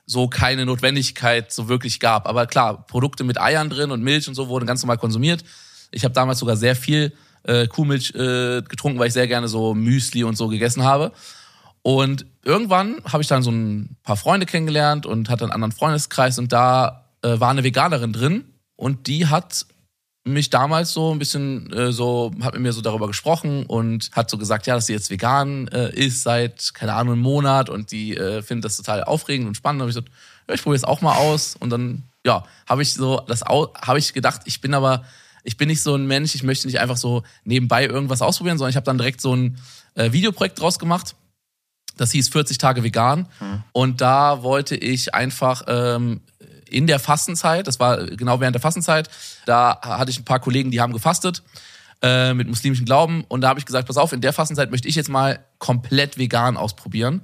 so 0.06 0.28
keine 0.30 0.66
Notwendigkeit 0.66 1.52
so 1.52 1.68
wirklich 1.68 2.00
gab. 2.00 2.28
Aber 2.28 2.48
klar, 2.48 2.88
Produkte 2.88 3.24
mit 3.24 3.40
Eiern 3.40 3.70
drin 3.70 3.92
und 3.92 4.02
Milch 4.02 4.28
und 4.28 4.36
so 4.36 4.48
wurden 4.48 4.66
ganz 4.66 4.82
normal 4.82 4.98
konsumiert. 4.98 5.44
Ich 5.92 6.04
habe 6.06 6.14
damals 6.14 6.40
sogar 6.40 6.56
sehr 6.56 6.76
viel 6.76 7.14
äh, 7.44 7.68
Kuhmilch 7.68 8.16
äh, 8.16 8.62
getrunken, 8.62 9.00
weil 9.00 9.08
ich 9.08 9.14
sehr 9.14 9.28
gerne 9.28 9.50
so 9.50 9.76
Müsli 9.76 10.24
und 10.24 10.36
so 10.36 10.48
gegessen 10.48 10.84
habe. 10.84 11.12
Und 11.88 12.26
irgendwann 12.44 12.98
habe 13.06 13.24
ich 13.24 13.30
dann 13.30 13.44
so 13.44 13.50
ein 13.50 13.96
paar 14.04 14.18
Freunde 14.18 14.46
kennengelernt 14.46 15.06
und 15.06 15.30
hatte 15.30 15.46
einen 15.46 15.54
anderen 15.54 15.72
Freundeskreis 15.72 16.38
und 16.38 16.52
da 16.52 17.06
äh, 17.22 17.40
war 17.40 17.50
eine 17.50 17.64
Veganerin 17.64 18.12
drin 18.12 18.44
und 18.76 19.08
die 19.08 19.28
hat 19.28 19.66
mich 20.26 20.50
damals 20.50 20.92
so 20.92 21.14
ein 21.14 21.18
bisschen 21.18 21.72
äh, 21.72 21.94
so, 21.94 22.34
hat 22.42 22.56
mit 22.56 22.64
mir 22.64 22.74
so 22.74 22.82
darüber 22.82 23.08
gesprochen 23.08 23.66
und 23.66 24.10
hat 24.12 24.30
so 24.30 24.38
gesagt, 24.38 24.68
ja, 24.68 24.76
dass 24.76 24.88
sie 24.88 24.92
jetzt 24.92 25.10
vegan 25.10 25.70
äh, 25.70 25.96
ist 25.96 26.24
seit, 26.24 26.74
keine 26.74 26.92
Ahnung, 26.92 27.14
einem 27.14 27.22
Monat 27.22 27.70
und 27.70 27.94
die 27.94 28.18
äh, 28.18 28.42
findet 28.42 28.66
das 28.66 28.76
total 28.76 29.06
aufregend 29.06 29.48
und 29.48 29.56
spannend. 29.56 29.80
Da 29.80 29.84
habe 29.84 29.90
ich 29.90 29.96
gesagt, 29.96 30.12
ja, 30.50 30.56
ich 30.56 30.64
probiere 30.64 30.76
es 30.76 30.84
auch 30.84 31.00
mal 31.00 31.16
aus 31.16 31.56
und 31.58 31.70
dann, 31.70 32.04
ja, 32.26 32.44
habe 32.68 32.82
ich 32.82 32.96
so 32.96 33.22
das 33.30 33.44
habe 33.44 33.98
ich 33.98 34.12
gedacht, 34.12 34.42
ich 34.44 34.60
bin 34.60 34.74
aber, 34.74 35.06
ich 35.46 35.56
bin 35.56 35.70
nicht 35.70 35.82
so 35.82 35.96
ein 35.96 36.06
Mensch, 36.06 36.36
ich 36.36 36.44
möchte 36.44 36.68
nicht 36.68 36.82
einfach 36.82 36.98
so 36.98 37.24
nebenbei 37.46 37.86
irgendwas 37.86 38.22
ausprobieren, 38.22 38.58
sondern 38.58 38.72
ich 38.72 38.76
habe 38.76 38.84
dann 38.84 38.98
direkt 38.98 39.22
so 39.22 39.34
ein 39.34 39.58
äh, 39.96 40.12
Videoprojekt 40.12 40.60
draus 40.60 40.80
gemacht. 40.80 41.16
Das 41.98 42.12
hieß 42.12 42.30
40 42.30 42.58
Tage 42.58 42.84
vegan. 42.84 43.28
Und 43.72 44.02
da 44.02 44.44
wollte 44.44 44.76
ich 44.76 45.14
einfach 45.14 45.64
ähm, 45.68 46.22
in 46.70 46.88
der 46.88 47.00
Fastenzeit, 47.00 47.68
das 47.68 47.80
war 47.80 48.06
genau 48.06 48.40
während 48.40 48.56
der 48.56 48.62
Fastenzeit, 48.62 49.10
da 49.46 49.80
hatte 49.82 50.12
ich 50.12 50.20
ein 50.20 50.26
paar 50.26 50.40
Kollegen, 50.40 50.72
die 50.72 50.82
haben 50.82 50.94
gefastet 50.94 51.44
äh, 52.02 52.34
mit 52.34 52.48
muslimischem 52.48 52.86
Glauben. 52.86 53.24
Und 53.28 53.42
da 53.42 53.50
habe 53.50 53.60
ich 53.60 53.66
gesagt, 53.66 53.88
pass 53.88 53.98
auf, 53.98 54.14
in 54.14 54.22
der 54.22 54.34
Fastenzeit 54.34 54.72
möchte 54.72 54.88
ich 54.88 54.96
jetzt 54.96 55.10
mal 55.10 55.40
komplett 55.60 56.18
vegan 56.18 56.58
ausprobieren. 56.58 57.22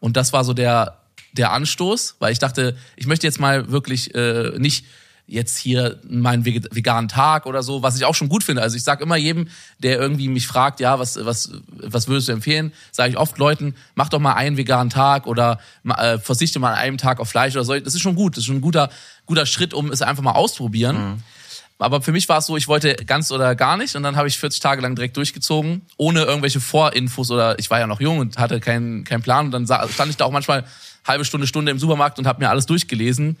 Und 0.00 0.16
das 0.16 0.32
war 0.32 0.44
so 0.44 0.54
der, 0.54 0.98
der 1.32 1.52
Anstoß, 1.52 2.16
weil 2.18 2.32
ich 2.32 2.38
dachte, 2.38 2.76
ich 2.96 3.06
möchte 3.06 3.26
jetzt 3.26 3.40
mal 3.40 3.70
wirklich 3.70 4.14
äh, 4.14 4.52
nicht 4.58 4.86
jetzt 5.26 5.56
hier 5.56 5.98
meinen 6.06 6.44
veganen 6.44 7.08
Tag 7.08 7.46
oder 7.46 7.62
so, 7.62 7.82
was 7.82 7.96
ich 7.96 8.04
auch 8.04 8.14
schon 8.14 8.28
gut 8.28 8.44
finde. 8.44 8.60
Also 8.62 8.76
ich 8.76 8.84
sage 8.84 9.02
immer 9.02 9.16
jedem, 9.16 9.48
der 9.78 9.98
irgendwie 9.98 10.28
mich 10.28 10.46
fragt, 10.46 10.80
ja, 10.80 10.98
was 10.98 11.24
was 11.24 11.50
was 11.68 12.08
würdest 12.08 12.28
du 12.28 12.32
empfehlen, 12.32 12.72
sage 12.92 13.10
ich 13.10 13.18
oft 13.18 13.38
Leuten, 13.38 13.74
mach 13.94 14.10
doch 14.10 14.18
mal 14.18 14.34
einen 14.34 14.56
veganen 14.56 14.90
Tag 14.90 15.26
oder 15.26 15.60
äh, 15.84 16.18
verzichte 16.18 16.58
mal 16.58 16.72
an 16.72 16.78
einem 16.78 16.98
Tag 16.98 17.20
auf 17.20 17.28
Fleisch 17.30 17.54
oder 17.54 17.64
so. 17.64 17.78
Das 17.78 17.94
ist 17.94 18.02
schon 18.02 18.16
gut, 18.16 18.36
das 18.36 18.42
ist 18.42 18.46
schon 18.46 18.56
ein 18.56 18.60
guter 18.60 18.90
guter 19.26 19.46
Schritt, 19.46 19.72
um 19.72 19.90
es 19.90 20.02
einfach 20.02 20.22
mal 20.22 20.32
auszuprobieren. 20.32 21.22
Aber 21.78 22.02
für 22.02 22.12
mich 22.12 22.28
war 22.28 22.38
es 22.38 22.46
so, 22.46 22.56
ich 22.56 22.68
wollte 22.68 22.94
ganz 22.94 23.32
oder 23.32 23.56
gar 23.56 23.76
nicht 23.76 23.96
und 23.96 24.02
dann 24.02 24.16
habe 24.16 24.28
ich 24.28 24.38
40 24.38 24.60
Tage 24.60 24.80
lang 24.80 24.94
direkt 24.94 25.16
durchgezogen, 25.16 25.82
ohne 25.96 26.22
irgendwelche 26.22 26.60
Vorinfos 26.60 27.30
oder 27.30 27.58
ich 27.58 27.68
war 27.70 27.80
ja 27.80 27.86
noch 27.86 28.00
jung 28.00 28.18
und 28.18 28.38
hatte 28.38 28.60
keinen 28.60 29.04
keinen 29.04 29.22
Plan 29.22 29.46
und 29.46 29.50
dann 29.52 29.66
stand 29.66 30.10
ich 30.10 30.16
da 30.16 30.24
auch 30.26 30.30
manchmal 30.30 30.64
halbe 31.06 31.24
Stunde, 31.24 31.46
Stunde 31.46 31.72
im 31.72 31.78
Supermarkt 31.78 32.18
und 32.18 32.26
habe 32.26 32.42
mir 32.42 32.50
alles 32.50 32.66
durchgelesen 32.66 33.36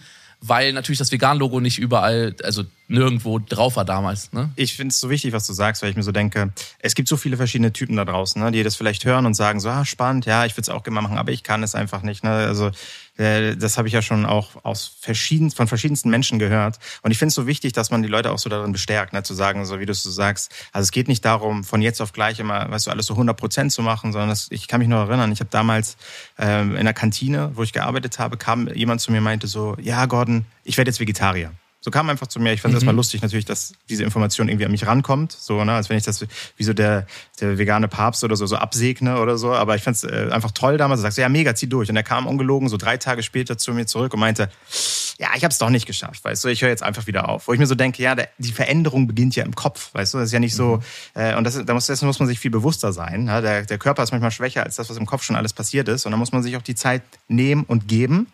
weil 0.46 0.72
natürlich 0.72 0.98
das 0.98 1.10
Vegan-Logo 1.10 1.60
nicht 1.60 1.78
überall, 1.78 2.34
also 2.42 2.64
nirgendwo 2.88 3.38
drauf 3.38 3.76
war 3.76 3.84
damals. 3.84 4.32
Ne? 4.32 4.50
Ich 4.56 4.74
finde 4.74 4.92
es 4.92 5.00
so 5.00 5.08
wichtig, 5.10 5.32
was 5.32 5.46
du 5.46 5.52
sagst, 5.52 5.82
weil 5.82 5.90
ich 5.90 5.96
mir 5.96 6.02
so 6.02 6.12
denke, 6.12 6.52
es 6.80 6.94
gibt 6.94 7.08
so 7.08 7.16
viele 7.16 7.36
verschiedene 7.36 7.72
Typen 7.72 7.96
da 7.96 8.04
draußen, 8.04 8.42
ne, 8.42 8.52
die 8.52 8.62
das 8.62 8.76
vielleicht 8.76 9.04
hören 9.04 9.26
und 9.26 9.34
sagen 9.34 9.60
so, 9.60 9.68
ah, 9.68 9.84
spannend, 9.84 10.26
ja, 10.26 10.44
ich 10.44 10.52
würde 10.52 10.62
es 10.62 10.68
auch 10.68 10.82
gerne 10.82 11.00
machen, 11.00 11.16
aber 11.16 11.32
ich 11.32 11.42
kann 11.42 11.62
es 11.62 11.74
einfach 11.74 12.02
nicht. 12.02 12.24
Ne? 12.24 12.30
Also 12.30 12.70
äh, 13.16 13.56
das 13.56 13.78
habe 13.78 13.88
ich 13.88 13.94
ja 13.94 14.02
schon 14.02 14.26
auch 14.26 14.64
aus 14.64 14.96
verschieden, 15.00 15.50
von 15.50 15.66
verschiedensten 15.66 16.10
Menschen 16.10 16.38
gehört. 16.38 16.78
Und 17.02 17.10
ich 17.10 17.18
finde 17.18 17.28
es 17.28 17.34
so 17.34 17.46
wichtig, 17.46 17.72
dass 17.72 17.90
man 17.90 18.02
die 18.02 18.08
Leute 18.08 18.30
auch 18.30 18.38
so 18.38 18.50
darin 18.50 18.72
bestärkt, 18.72 19.12
ne? 19.12 19.22
zu 19.22 19.34
sagen, 19.34 19.64
so 19.64 19.80
wie 19.80 19.86
du 19.86 19.92
es 19.92 20.02
so 20.02 20.10
sagst. 20.10 20.52
Also 20.72 20.84
es 20.84 20.90
geht 20.90 21.08
nicht 21.08 21.24
darum, 21.24 21.64
von 21.64 21.80
jetzt 21.80 22.02
auf 22.02 22.12
gleich 22.12 22.38
immer, 22.38 22.70
weißt 22.70 22.86
du, 22.86 22.90
alles 22.90 23.06
so 23.06 23.14
100 23.14 23.36
Prozent 23.36 23.72
zu 23.72 23.82
machen, 23.82 24.12
sondern 24.12 24.28
das, 24.28 24.48
ich 24.50 24.68
kann 24.68 24.80
mich 24.80 24.88
noch 24.88 25.08
erinnern, 25.08 25.32
ich 25.32 25.40
habe 25.40 25.50
damals 25.50 25.96
ähm, 26.38 26.76
in 26.76 26.84
der 26.84 26.94
Kantine, 26.94 27.52
wo 27.54 27.62
ich 27.62 27.72
gearbeitet 27.72 28.18
habe, 28.18 28.36
kam 28.36 28.68
jemand 28.74 29.00
zu 29.00 29.10
mir 29.10 29.18
und 29.18 29.24
meinte 29.24 29.46
so, 29.46 29.76
ja 29.80 30.04
Gordon, 30.06 30.44
ich 30.64 30.76
werde 30.76 30.90
jetzt 30.90 31.00
Vegetarier. 31.00 31.52
So 31.84 31.90
kam 31.90 32.08
einfach 32.08 32.28
zu 32.28 32.40
mir. 32.40 32.54
Ich 32.54 32.62
fand 32.62 32.72
es 32.72 32.76
mhm. 32.76 32.78
erstmal 32.78 32.94
lustig 32.94 33.20
natürlich, 33.20 33.44
dass 33.44 33.74
diese 33.90 34.04
Information 34.04 34.48
irgendwie 34.48 34.64
an 34.64 34.70
mich 34.70 34.86
rankommt. 34.86 35.32
So, 35.32 35.62
ne, 35.64 35.74
als 35.74 35.90
wenn 35.90 35.98
ich 35.98 36.02
das 36.02 36.24
wie 36.56 36.64
so 36.64 36.72
der, 36.72 37.06
der 37.42 37.58
vegane 37.58 37.88
Papst 37.88 38.24
oder 38.24 38.36
so, 38.36 38.46
so 38.46 38.56
absegne 38.56 39.20
oder 39.20 39.36
so. 39.36 39.52
Aber 39.52 39.76
ich 39.76 39.82
fand 39.82 39.98
es 39.98 40.04
äh, 40.04 40.30
einfach 40.32 40.52
toll 40.52 40.78
damals. 40.78 41.00
Du 41.00 41.02
sagst, 41.02 41.18
ja, 41.18 41.28
mega, 41.28 41.54
zieh 41.54 41.66
durch. 41.66 41.90
Und 41.90 41.96
er 41.96 42.02
kam 42.02 42.26
ungelogen 42.26 42.70
so 42.70 42.78
drei 42.78 42.96
Tage 42.96 43.22
später 43.22 43.58
zu 43.58 43.74
mir 43.74 43.84
zurück 43.84 44.14
und 44.14 44.20
meinte, 44.20 44.48
ja, 45.18 45.28
ich 45.36 45.44
habe 45.44 45.52
es 45.52 45.58
doch 45.58 45.68
nicht 45.68 45.84
geschafft, 45.84 46.24
weißt 46.24 46.42
du, 46.42 46.48
ich 46.48 46.62
höre 46.62 46.70
jetzt 46.70 46.82
einfach 46.82 47.06
wieder 47.06 47.28
auf. 47.28 47.48
Wo 47.48 47.52
ich 47.52 47.58
mir 47.58 47.66
so 47.66 47.74
denke, 47.74 48.02
ja, 48.02 48.14
der, 48.14 48.30
die 48.38 48.50
Veränderung 48.50 49.06
beginnt 49.06 49.36
ja 49.36 49.44
im 49.44 49.54
Kopf, 49.54 49.92
weißt 49.92 50.14
du, 50.14 50.18
das 50.18 50.28
ist 50.28 50.32
ja 50.32 50.40
nicht 50.40 50.54
so, 50.54 50.76
mhm. 51.14 51.20
äh, 51.20 51.36
und 51.36 51.44
das, 51.44 51.62
da 51.62 51.74
muss, 51.74 51.86
dessen 51.86 52.06
muss 52.06 52.18
man 52.18 52.26
sich 52.26 52.40
viel 52.40 52.50
bewusster 52.50 52.94
sein. 52.94 53.26
Ja? 53.26 53.42
Der, 53.42 53.66
der 53.66 53.76
Körper 53.76 54.02
ist 54.02 54.10
manchmal 54.10 54.30
schwächer 54.30 54.62
als 54.62 54.76
das, 54.76 54.88
was 54.88 54.96
im 54.96 55.04
Kopf 55.04 55.22
schon 55.22 55.36
alles 55.36 55.52
passiert 55.52 55.88
ist. 55.88 56.06
Und 56.06 56.12
da 56.12 56.16
muss 56.16 56.32
man 56.32 56.42
sich 56.42 56.56
auch 56.56 56.62
die 56.62 56.74
Zeit 56.74 57.02
nehmen 57.28 57.64
und 57.64 57.88
geben. 57.88 58.28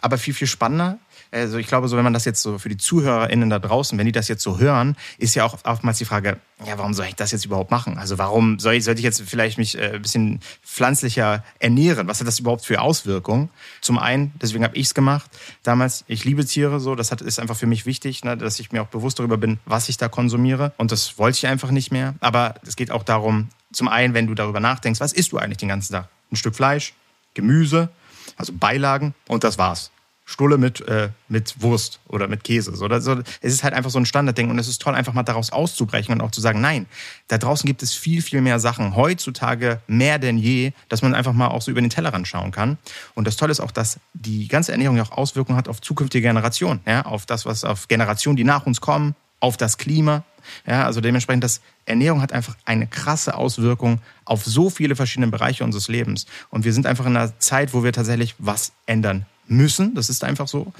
Aber 0.00 0.16
viel, 0.16 0.32
viel 0.32 0.46
spannender 0.46 0.98
also 1.34 1.58
ich 1.58 1.66
glaube, 1.66 1.88
so 1.88 1.96
wenn 1.96 2.04
man 2.04 2.12
das 2.12 2.24
jetzt 2.24 2.40
so 2.42 2.58
für 2.58 2.68
die 2.68 2.76
ZuhörerInnen 2.76 3.50
da 3.50 3.58
draußen, 3.58 3.98
wenn 3.98 4.06
die 4.06 4.12
das 4.12 4.28
jetzt 4.28 4.42
so 4.42 4.58
hören, 4.58 4.96
ist 5.18 5.34
ja 5.34 5.44
auch 5.44 5.58
oftmals 5.64 5.98
die 5.98 6.04
Frage, 6.04 6.38
ja, 6.64 6.78
warum 6.78 6.94
soll 6.94 7.06
ich 7.06 7.16
das 7.16 7.32
jetzt 7.32 7.44
überhaupt 7.44 7.72
machen? 7.72 7.98
Also 7.98 8.18
warum 8.18 8.60
soll 8.60 8.74
ich, 8.74 8.84
sollte 8.84 9.00
ich 9.00 9.04
jetzt 9.04 9.20
vielleicht 9.26 9.58
mich 9.58 9.76
äh, 9.76 9.94
ein 9.94 10.02
bisschen 10.02 10.40
pflanzlicher 10.62 11.44
ernähren? 11.58 12.06
Was 12.06 12.20
hat 12.20 12.28
das 12.28 12.38
überhaupt 12.38 12.64
für 12.64 12.80
Auswirkungen? 12.80 13.50
Zum 13.80 13.98
einen, 13.98 14.32
deswegen 14.40 14.62
habe 14.62 14.76
ich 14.76 14.86
es 14.86 14.94
gemacht 14.94 15.30
damals. 15.64 16.04
Ich 16.06 16.24
liebe 16.24 16.44
Tiere 16.44 16.78
so, 16.78 16.94
das 16.94 17.10
hat, 17.10 17.20
ist 17.20 17.40
einfach 17.40 17.56
für 17.56 17.66
mich 17.66 17.84
wichtig, 17.84 18.24
ne, 18.24 18.36
dass 18.36 18.60
ich 18.60 18.70
mir 18.70 18.82
auch 18.82 18.88
bewusst 18.88 19.18
darüber 19.18 19.36
bin, 19.36 19.58
was 19.66 19.88
ich 19.88 19.96
da 19.96 20.08
konsumiere. 20.08 20.72
Und 20.76 20.92
das 20.92 21.18
wollte 21.18 21.38
ich 21.38 21.46
einfach 21.48 21.72
nicht 21.72 21.90
mehr. 21.90 22.14
Aber 22.20 22.54
es 22.64 22.76
geht 22.76 22.92
auch 22.92 23.02
darum, 23.02 23.48
zum 23.72 23.88
einen, 23.88 24.14
wenn 24.14 24.28
du 24.28 24.34
darüber 24.34 24.60
nachdenkst, 24.60 25.00
was 25.00 25.12
isst 25.12 25.32
du 25.32 25.38
eigentlich 25.38 25.58
den 25.58 25.68
ganzen 25.68 25.92
Tag? 25.92 26.08
Ein 26.30 26.36
Stück 26.36 26.54
Fleisch, 26.54 26.94
Gemüse, 27.34 27.88
also 28.36 28.52
Beilagen 28.52 29.14
und 29.26 29.42
das 29.42 29.58
war's. 29.58 29.90
Stulle 30.26 30.56
mit, 30.56 30.80
äh, 30.88 31.10
mit 31.28 31.60
Wurst 31.60 32.00
oder 32.08 32.28
mit 32.28 32.44
Käse. 32.44 32.74
So, 32.74 32.88
so, 33.00 33.18
es 33.42 33.52
ist 33.52 33.62
halt 33.62 33.74
einfach 33.74 33.90
so 33.90 33.98
ein 33.98 34.06
Standardding 34.06 34.50
und 34.50 34.58
es 34.58 34.68
ist 34.68 34.80
toll, 34.80 34.94
einfach 34.94 35.12
mal 35.12 35.22
daraus 35.22 35.50
auszubrechen 35.50 36.14
und 36.14 36.22
auch 36.22 36.30
zu 36.30 36.40
sagen, 36.40 36.60
nein, 36.62 36.86
da 37.28 37.36
draußen 37.36 37.66
gibt 37.66 37.82
es 37.82 37.92
viel, 37.92 38.22
viel 38.22 38.40
mehr 38.40 38.58
Sachen, 38.58 38.96
heutzutage 38.96 39.80
mehr 39.86 40.18
denn 40.18 40.38
je, 40.38 40.72
dass 40.88 41.02
man 41.02 41.14
einfach 41.14 41.34
mal 41.34 41.48
auch 41.48 41.60
so 41.60 41.70
über 41.70 41.82
den 41.82 41.90
Tellerrand 41.90 42.26
schauen 42.26 42.52
kann. 42.52 42.78
Und 43.14 43.26
das 43.26 43.36
Tolle 43.36 43.52
ist 43.52 43.60
auch, 43.60 43.70
dass 43.70 44.00
die 44.14 44.48
ganze 44.48 44.72
Ernährung 44.72 44.96
ja 44.96 45.02
auch 45.02 45.12
Auswirkungen 45.12 45.58
hat 45.58 45.68
auf 45.68 45.82
zukünftige 45.82 46.26
Generationen, 46.26 46.80
ja, 46.86 47.04
auf 47.04 47.26
das, 47.26 47.44
was 47.44 47.64
auf 47.64 47.88
Generationen, 47.88 48.36
die 48.36 48.44
nach 48.44 48.64
uns 48.64 48.80
kommen, 48.80 49.14
auf 49.40 49.58
das 49.58 49.76
Klima. 49.76 50.24
Ja, 50.66 50.84
also 50.84 51.00
dementsprechend, 51.00 51.44
das 51.44 51.60
Ernährung 51.86 52.22
hat 52.22 52.32
einfach 52.32 52.56
eine 52.64 52.86
krasse 52.86 53.34
Auswirkung 53.34 54.00
auf 54.24 54.44
so 54.44 54.70
viele 54.70 54.96
verschiedene 54.96 55.28
Bereiche 55.28 55.64
unseres 55.64 55.88
Lebens. 55.88 56.26
Und 56.50 56.64
wir 56.64 56.72
sind 56.72 56.86
einfach 56.86 57.06
in 57.06 57.16
einer 57.16 57.38
Zeit, 57.38 57.74
wo 57.74 57.84
wir 57.84 57.92
tatsächlich 57.92 58.34
was 58.38 58.72
ändern 58.86 59.26
müssen. 59.46 59.94
Das 59.94 60.08
ist 60.08 60.24
einfach 60.24 60.48
so. 60.48 60.72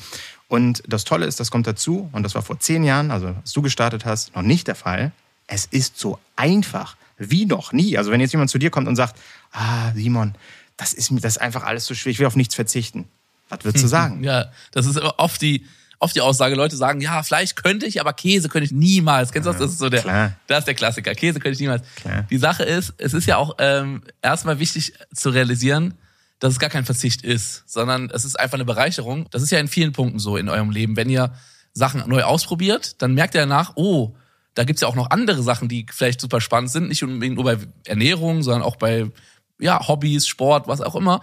Und 0.49 0.83
das 0.87 1.05
Tolle 1.05 1.27
ist, 1.27 1.41
das 1.41 1.51
kommt 1.51 1.67
dazu, 1.67 2.09
und 2.13 2.23
das 2.23 2.35
war 2.35 2.43
vor 2.43 2.61
zehn 2.61 2.85
Jahren, 2.85 3.11
also 3.11 3.29
als 3.29 3.53
du 3.53 3.63
gestartet 3.63 4.05
hast, 4.05 4.35
noch 4.35 4.43
nicht 4.43 4.67
der 4.69 4.75
Fall. 4.75 5.13
Es 5.47 5.67
ist 5.67 5.99
so 5.99 6.19
einfach 6.37 6.97
wie 7.19 7.47
noch 7.47 7.73
nie. 7.73 7.97
Also 7.99 8.11
wenn 8.11 8.21
jetzt 8.21 8.33
jemand 8.33 8.51
zu 8.51 8.59
dir 8.59 8.71
kommt 8.71 8.89
und 8.89 8.97
sagt, 8.97 9.19
ah, 9.53 9.93
Simon, 9.95 10.35
das 10.77 10.93
ist 10.93 11.11
mir 11.11 11.21
das 11.21 11.37
ist 11.37 11.43
einfach 11.43 11.63
alles 11.63 11.87
so 11.87 11.95
schwer, 11.95 12.11
ich 12.11 12.19
will 12.19 12.27
auf 12.27 12.37
nichts 12.37 12.55
verzichten. 12.55 13.07
Was 13.49 13.65
würdest 13.65 13.85
du 13.85 13.89
sagen? 14.01 14.23
Ja, 14.25 14.51
das 14.73 14.87
ist 14.87 14.99
oft 14.99 15.41
die, 15.41 15.67
oft 15.99 16.15
die 16.15 16.21
Aussage. 16.21 16.55
Leute 16.55 16.77
sagen, 16.77 17.01
ja, 17.01 17.23
Fleisch 17.23 17.55
könnte 17.55 17.87
ich, 17.87 18.01
aber 18.01 18.13
Käse 18.13 18.49
könnte 18.49 18.67
ich 18.67 18.73
niemals. 18.73 19.33
Kennst 19.33 19.47
du 19.47 19.53
das? 19.53 19.61
Das 19.61 19.73
ist 19.73 19.79
so 19.79 19.89
der, 19.89 20.03
Klar. 20.03 20.33
das 20.47 20.61
ist 20.61 20.67
der 20.67 20.75
Klassiker. 20.75 21.15
Käse 21.15 21.39
könnte 21.41 21.55
ich 21.55 21.61
niemals. 21.61 21.83
Klar. 21.97 22.27
Die 22.31 22.39
Sache 22.39 22.65
ist, 22.65 22.95
es 22.99 23.15
ist 23.15 23.27
ja 23.27 23.37
auch 23.37 23.57
ähm, 23.59 24.03
erstmal 24.23 24.59
wichtig 24.59 24.95
zu 25.15 25.31
realisieren, 25.31 25.95
dass 26.39 26.53
es 26.53 26.59
gar 26.59 26.71
kein 26.71 26.85
Verzicht 26.85 27.23
ist, 27.23 27.65
sondern 27.67 28.11
es 28.11 28.25
ist 28.25 28.39
einfach 28.39 28.55
eine 28.55 28.65
Bereicherung. 28.65 29.27
Das 29.31 29.43
ist 29.43 29.51
ja 29.51 29.59
in 29.59 29.69
vielen 29.69 29.93
Punkten 29.93 30.19
so 30.19 30.37
in 30.37 30.49
eurem 30.49 30.71
Leben. 30.71 30.97
Wenn 30.97 31.09
ihr 31.09 31.33
Sachen 31.73 32.03
neu 32.07 32.23
ausprobiert, 32.23 33.01
dann 33.03 33.15
merkt 33.15 33.35
ihr 33.35 33.41
danach, 33.41 33.73
oh, 33.77 34.15
da 34.55 34.65
gibt's 34.65 34.83
ja 34.83 34.89
auch 34.89 34.95
noch 34.95 35.11
andere 35.11 35.43
Sachen, 35.43 35.69
die 35.69 35.87
vielleicht 35.91 36.21
super 36.21 36.41
spannend 36.41 36.71
sind. 36.71 36.89
Nicht 36.89 37.03
unbedingt 37.03 37.37
nur 37.37 37.45
bei 37.45 37.59
Ernährung, 37.87 38.43
sondern 38.43 38.63
auch 38.63 38.77
bei 38.77 39.11
ja, 39.59 39.87
Hobbys, 39.87 40.27
Sport, 40.27 40.69
was 40.69 40.81
auch 40.81 40.95
immer. 40.95 41.23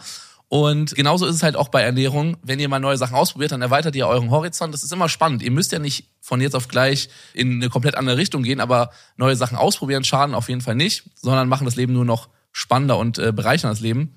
Und 0.49 0.95
genauso 0.95 1.25
ist 1.25 1.35
es 1.35 1.43
halt 1.43 1.55
auch 1.55 1.69
bei 1.69 1.81
Ernährung. 1.81 2.35
Wenn 2.43 2.59
ihr 2.59 2.67
mal 2.67 2.79
neue 2.79 2.97
Sachen 2.97 3.15
ausprobiert, 3.15 3.53
dann 3.53 3.61
erweitert 3.61 3.95
ihr 3.95 4.05
euren 4.05 4.31
Horizont. 4.31 4.73
Das 4.73 4.83
ist 4.83 4.91
immer 4.91 5.07
spannend. 5.07 5.41
Ihr 5.41 5.51
müsst 5.51 5.71
ja 5.71 5.79
nicht 5.79 6.09
von 6.19 6.41
jetzt 6.41 6.55
auf 6.55 6.67
gleich 6.67 7.07
in 7.33 7.53
eine 7.53 7.69
komplett 7.69 7.95
andere 7.95 8.17
Richtung 8.17 8.43
gehen, 8.43 8.59
aber 8.59 8.91
neue 9.15 9.37
Sachen 9.37 9.57
ausprobieren 9.57 10.03
schaden 10.03 10.35
auf 10.35 10.49
jeden 10.49 10.59
Fall 10.59 10.75
nicht, 10.75 11.03
sondern 11.15 11.47
machen 11.47 11.63
das 11.63 11.77
Leben 11.77 11.93
nur 11.93 12.03
noch 12.03 12.27
spannender 12.51 12.97
und 12.97 13.17
äh, 13.17 13.31
bereichern 13.31 13.71
das 13.71 13.79
Leben. 13.79 14.15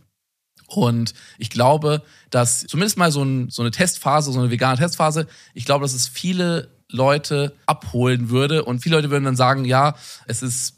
Und 0.66 1.14
ich 1.38 1.50
glaube, 1.50 2.02
dass 2.30 2.60
zumindest 2.66 2.96
mal 2.96 3.12
so, 3.12 3.22
ein, 3.22 3.50
so 3.50 3.62
eine 3.62 3.70
Testphase, 3.70 4.32
so 4.32 4.40
eine 4.40 4.50
vegane 4.50 4.78
Testphase, 4.78 5.26
ich 5.52 5.64
glaube, 5.64 5.84
dass 5.84 5.94
es 5.94 6.08
viele 6.08 6.70
Leute 6.90 7.54
abholen 7.66 8.30
würde 8.30 8.64
und 8.64 8.80
viele 8.80 8.96
Leute 8.96 9.10
würden 9.10 9.24
dann 9.24 9.36
sagen, 9.36 9.64
ja, 9.64 9.94
es 10.26 10.42
ist 10.42 10.76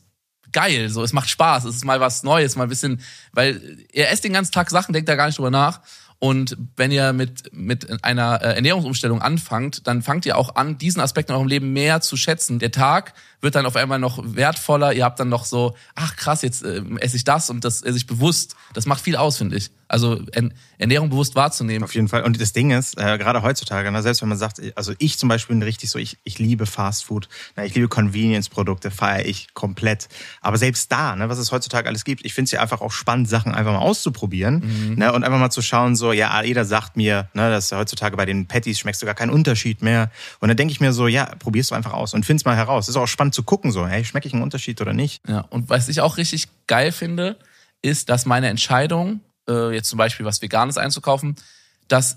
geil, 0.53 0.89
so 0.89 1.03
es 1.03 1.13
macht 1.13 1.29
Spaß, 1.29 1.65
es 1.65 1.77
ist 1.77 1.85
mal 1.85 2.01
was 2.01 2.23
Neues, 2.23 2.57
mal 2.57 2.65
ein 2.65 2.69
bisschen, 2.69 3.03
weil 3.33 3.79
er 3.93 4.11
esst 4.11 4.25
den 4.25 4.33
ganzen 4.33 4.53
Tag 4.53 4.71
Sachen, 4.71 4.93
denkt 4.93 5.09
da 5.09 5.15
gar 5.15 5.27
nicht 5.27 5.39
drüber 5.39 5.51
nach 5.51 5.81
und 6.19 6.57
wenn 6.77 6.91
ihr 6.91 7.13
mit, 7.13 7.53
mit 7.53 8.03
einer 8.03 8.41
äh, 8.41 8.55
Ernährungsumstellung 8.55 9.21
anfangt, 9.21 9.87
dann 9.87 10.03
fangt 10.03 10.25
ihr 10.25 10.39
auch 10.39 10.57
an, 10.57 10.79
diesen 10.79 11.01
Aspekt 11.01 11.29
in 11.29 11.37
eurem 11.37 11.49
Leben 11.49 11.73
mehr 11.73 12.01
zu 12.01 12.17
schätzen. 12.17 12.59
Der 12.59 12.71
Tag 12.71 13.13
wird 13.47 13.55
dann 13.55 13.65
auf 13.65 13.77
einmal 13.77 14.01
noch 14.01 14.19
wertvoller. 14.25 14.93
Ihr 14.93 15.05
habt 15.05 15.21
dann 15.21 15.29
noch 15.29 15.45
so, 15.45 15.77
ach 15.95 16.17
krass, 16.17 16.43
jetzt 16.43 16.65
äh, 16.65 16.83
esse 16.99 17.17
ich 17.17 17.23
das 17.23 17.49
und 17.49 17.65
das 17.65 17.81
esse 17.81 17.97
ich 17.97 18.09
bewusst. 18.09 18.57
Das 18.75 18.87
macht 18.87 19.01
viel 19.01 19.15
aus, 19.15 19.39
finde 19.39 19.57
ich. 19.57 19.71
Also 19.89 20.21
Ernährung 20.79 21.11
bewusst 21.11 21.37
wahrzunehmen. 21.37 21.85
Auf 21.85 21.95
jeden 21.95 22.09
Fall. 22.09 22.25
Und 22.25 22.41
das 22.41 22.53
Ding 22.53 22.73
ist, 22.73 22.99
äh, 22.99 23.19
gerade 23.19 23.43
heutzutage, 23.43 23.93
ne, 23.93 24.03
selbst 24.03 24.21
wenn 24.21 24.29
man 24.29 24.37
sagt, 24.37 24.61
also 24.75 24.93
ich 24.99 25.17
zum 25.17 25.29
Beispiel 25.29 25.55
bin 25.55 25.63
richtig 25.63 25.91
so, 25.91 25.99
ich, 26.01 26.19
ich 26.25 26.41
liebe 26.41 26.67
Fast 26.67 27.05
Food, 27.05 27.29
ne, 27.57 27.67
ich 27.67 27.75
liebe 27.77 27.87
Convenience-Produkte, 27.87 28.91
feiere 28.91 29.27
ich 29.27 29.55
komplett. 29.55 30.09
Aber 30.41 30.59
selbst 30.59 30.91
da, 30.91 31.15
ne, 31.15 31.29
was 31.29 31.39
es 31.39 31.53
heutzutage 31.53 31.89
alles 31.89 32.05
gibt, 32.05 32.25
ich 32.25 32.35
finde 32.35 32.47
es 32.47 32.51
ja 32.51 32.61
einfach 32.61 32.81
auch 32.81 32.91
spannend, 32.91 33.29
Sachen 33.29 33.55
einfach 33.55 33.73
mal 33.73 33.79
auszuprobieren 33.79 34.89
mhm. 34.89 34.95
ne, 34.97 35.13
und 35.13 35.23
einfach 35.23 35.39
mal 35.39 35.51
zu 35.51 35.63
schauen, 35.63 35.95
so, 35.95 36.11
ja, 36.11 36.43
jeder 36.43 36.65
sagt 36.65 36.97
mir, 36.97 37.29
ne, 37.33 37.49
dass 37.49 37.71
heutzutage 37.71 38.17
bei 38.17 38.27
den 38.27 38.49
Patties 38.49 38.81
schmeckst 38.81 39.01
du 39.03 39.07
gar 39.07 39.15
keinen 39.15 39.31
Unterschied 39.31 39.83
mehr. 39.83 40.11
Und 40.41 40.49
dann 40.49 40.57
denke 40.57 40.73
ich 40.73 40.81
mir 40.81 40.93
so, 40.93 41.07
ja, 41.07 41.27
probierst 41.39 41.71
du 41.71 41.77
einfach 41.77 41.93
aus 41.93 42.13
und 42.13 42.27
find's 42.27 42.45
mal 42.45 42.57
heraus. 42.57 42.89
ist 42.89 42.97
auch 42.97 43.07
spannend 43.07 43.36
zu 43.37 43.45
gucken, 43.45 43.71
so, 43.71 43.87
hey, 43.87 44.05
schmecke 44.05 44.27
ich 44.27 44.35
einen 44.35 44.43
Unterschied 44.43 44.81
oder 44.81 44.93
nicht? 44.93 45.23
Ja, 45.29 45.43
und 45.51 45.69
was 45.69 45.89
ich 45.89 46.01
auch 46.01 46.17
richtig 46.17 46.49
geil 46.67 46.91
finde, 46.91 47.37
ist, 47.83 48.09
dass 48.09 48.27
meine 48.27 48.49
Entscheidung, 48.49 49.21
äh, 49.49 49.75
jetzt 49.75 49.89
zum 49.89 49.99
Beispiel 49.99 50.27
was 50.27 50.43
Veganes 50.43 50.79
einzukaufen, 50.79 51.37
das 51.87 52.17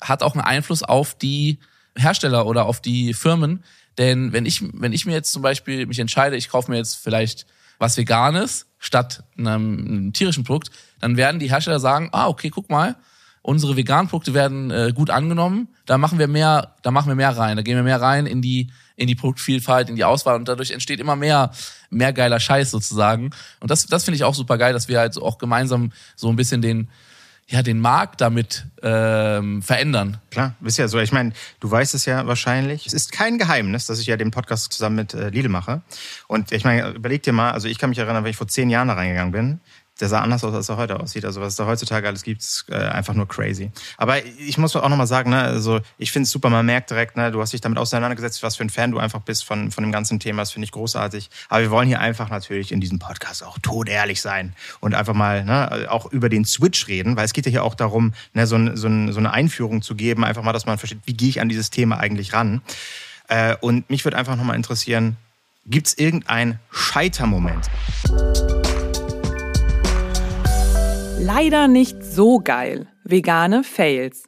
hat 0.00 0.22
auch 0.22 0.34
einen 0.34 0.42
Einfluss 0.42 0.82
auf 0.82 1.14
die 1.14 1.58
Hersteller 1.96 2.46
oder 2.46 2.66
auf 2.66 2.80
die 2.80 3.14
Firmen. 3.14 3.64
Denn 3.98 4.32
wenn 4.32 4.46
ich, 4.46 4.62
wenn 4.74 4.92
ich 4.92 5.06
mir 5.06 5.12
jetzt 5.12 5.32
zum 5.32 5.42
Beispiel 5.42 5.86
mich 5.86 5.98
entscheide, 5.98 6.36
ich 6.36 6.48
kaufe 6.48 6.70
mir 6.70 6.76
jetzt 6.76 6.96
vielleicht 6.96 7.46
was 7.78 7.96
Veganes 7.96 8.66
statt 8.78 9.24
einem, 9.36 9.78
einem 9.78 10.12
tierischen 10.12 10.44
Produkt, 10.44 10.70
dann 11.00 11.16
werden 11.16 11.40
die 11.40 11.50
Hersteller 11.50 11.80
sagen, 11.80 12.10
ah, 12.12 12.28
okay, 12.28 12.50
guck 12.50 12.70
mal, 12.70 12.96
unsere 13.42 13.76
veganen 13.76 14.08
Produkte 14.08 14.34
werden 14.34 14.70
äh, 14.70 14.92
gut 14.94 15.10
angenommen, 15.10 15.68
da 15.86 15.98
machen 15.98 16.18
wir 16.18 16.28
mehr, 16.28 16.74
da 16.82 16.90
machen 16.90 17.08
wir 17.08 17.16
mehr 17.16 17.36
rein, 17.36 17.56
da 17.56 17.62
gehen 17.62 17.76
wir 17.76 17.82
mehr 17.82 18.00
rein 18.00 18.26
in 18.26 18.40
die 18.40 18.70
in 18.94 19.06
die 19.06 19.14
Produktvielfalt, 19.14 19.88
in 19.88 19.96
die 19.96 20.04
Auswahl 20.04 20.36
und 20.36 20.46
dadurch 20.48 20.70
entsteht 20.70 21.00
immer 21.00 21.16
mehr 21.16 21.50
mehr 21.90 22.12
geiler 22.12 22.38
Scheiß 22.38 22.70
sozusagen. 22.70 23.30
Und 23.60 23.70
das 23.70 23.86
das 23.86 24.04
finde 24.04 24.16
ich 24.16 24.24
auch 24.24 24.34
super 24.34 24.58
geil, 24.58 24.72
dass 24.72 24.88
wir 24.88 24.98
halt 24.98 25.18
auch 25.18 25.38
gemeinsam 25.38 25.92
so 26.14 26.28
ein 26.28 26.36
bisschen 26.36 26.62
den 26.62 26.88
ja, 27.48 27.62
den 27.62 27.80
Markt 27.80 28.20
damit 28.20 28.64
ähm, 28.82 29.62
verändern. 29.62 30.18
Klar, 30.30 30.54
bist 30.60 30.78
ja 30.78 30.88
so. 30.88 30.98
Ich 31.00 31.12
meine, 31.12 31.32
du 31.60 31.70
weißt 31.70 31.94
es 31.94 32.06
ja 32.06 32.26
wahrscheinlich. 32.26 32.86
Es 32.86 32.94
ist 32.94 33.12
kein 33.12 33.36
Geheimnis, 33.36 33.86
dass 33.86 33.98
ich 33.98 34.06
ja 34.06 34.16
den 34.16 34.30
Podcast 34.30 34.72
zusammen 34.72 34.96
mit 34.96 35.12
äh, 35.12 35.28
Lidl 35.28 35.50
mache. 35.50 35.82
Und 36.28 36.50
ich 36.52 36.64
meine, 36.64 36.90
überleg 36.90 37.22
dir 37.22 37.32
mal, 37.32 37.50
also 37.50 37.68
ich 37.68 37.78
kann 37.78 37.90
mich 37.90 37.98
erinnern, 37.98 38.24
wenn 38.24 38.30
ich 38.30 38.36
vor 38.36 38.48
zehn 38.48 38.70
Jahren 38.70 38.88
da 38.88 38.94
reingegangen 38.94 39.32
bin, 39.32 39.60
der 40.02 40.08
sah 40.08 40.20
anders 40.20 40.42
aus, 40.42 40.52
als 40.52 40.68
er 40.68 40.76
heute 40.76 40.98
aussieht. 40.98 41.24
Also 41.24 41.40
was 41.40 41.54
da 41.54 41.64
heutzutage 41.64 42.08
alles 42.08 42.24
gibt, 42.24 42.42
ist 42.42 42.66
äh, 42.68 42.74
einfach 42.74 43.14
nur 43.14 43.28
crazy. 43.28 43.70
Aber 43.96 44.22
ich 44.24 44.58
muss 44.58 44.74
auch 44.74 44.88
nochmal 44.88 45.06
sagen, 45.06 45.30
ne, 45.30 45.40
also 45.40 45.80
ich 45.96 46.10
finde 46.10 46.24
es 46.24 46.32
super, 46.32 46.50
man 46.50 46.66
merkt 46.66 46.90
direkt, 46.90 47.16
ne, 47.16 47.30
du 47.30 47.40
hast 47.40 47.52
dich 47.52 47.60
damit 47.60 47.78
auseinandergesetzt, 47.78 48.42
was 48.42 48.56
für 48.56 48.64
ein 48.64 48.70
Fan 48.70 48.90
du 48.90 48.98
einfach 48.98 49.20
bist 49.20 49.44
von, 49.44 49.70
von 49.70 49.84
dem 49.84 49.92
ganzen 49.92 50.18
Thema. 50.18 50.42
Das 50.42 50.50
finde 50.50 50.64
ich 50.64 50.72
großartig. 50.72 51.30
Aber 51.48 51.60
wir 51.60 51.70
wollen 51.70 51.86
hier 51.86 52.00
einfach 52.00 52.30
natürlich 52.30 52.72
in 52.72 52.80
diesem 52.80 52.98
Podcast 52.98 53.44
auch 53.44 53.58
todehrlich 53.60 54.20
sein 54.20 54.54
und 54.80 54.94
einfach 54.94 55.14
mal 55.14 55.44
ne, 55.44 55.86
auch 55.88 56.10
über 56.10 56.28
den 56.28 56.44
Switch 56.44 56.88
reden, 56.88 57.16
weil 57.16 57.24
es 57.24 57.32
geht 57.32 57.46
ja 57.46 57.50
hier 57.50 57.62
auch 57.62 57.76
darum, 57.76 58.12
ne, 58.34 58.48
so, 58.48 58.58
so, 58.74 58.88
so 59.12 59.18
eine 59.18 59.32
Einführung 59.32 59.82
zu 59.82 59.94
geben, 59.94 60.24
einfach 60.24 60.42
mal, 60.42 60.52
dass 60.52 60.66
man 60.66 60.78
versteht, 60.78 60.98
wie 61.04 61.14
gehe 61.14 61.28
ich 61.28 61.40
an 61.40 61.48
dieses 61.48 61.70
Thema 61.70 61.98
eigentlich 61.98 62.32
ran. 62.32 62.60
Äh, 63.28 63.54
und 63.60 63.88
mich 63.88 64.04
würde 64.04 64.16
einfach 64.16 64.34
nochmal 64.34 64.56
interessieren, 64.56 65.16
gibt 65.64 65.86
es 65.86 65.96
irgendeinen 65.96 66.58
Scheitermoment? 66.72 67.70
Leider 71.24 71.68
nicht 71.68 72.02
so 72.02 72.40
geil. 72.40 72.88
Vegane 73.04 73.62
Fails. 73.62 74.24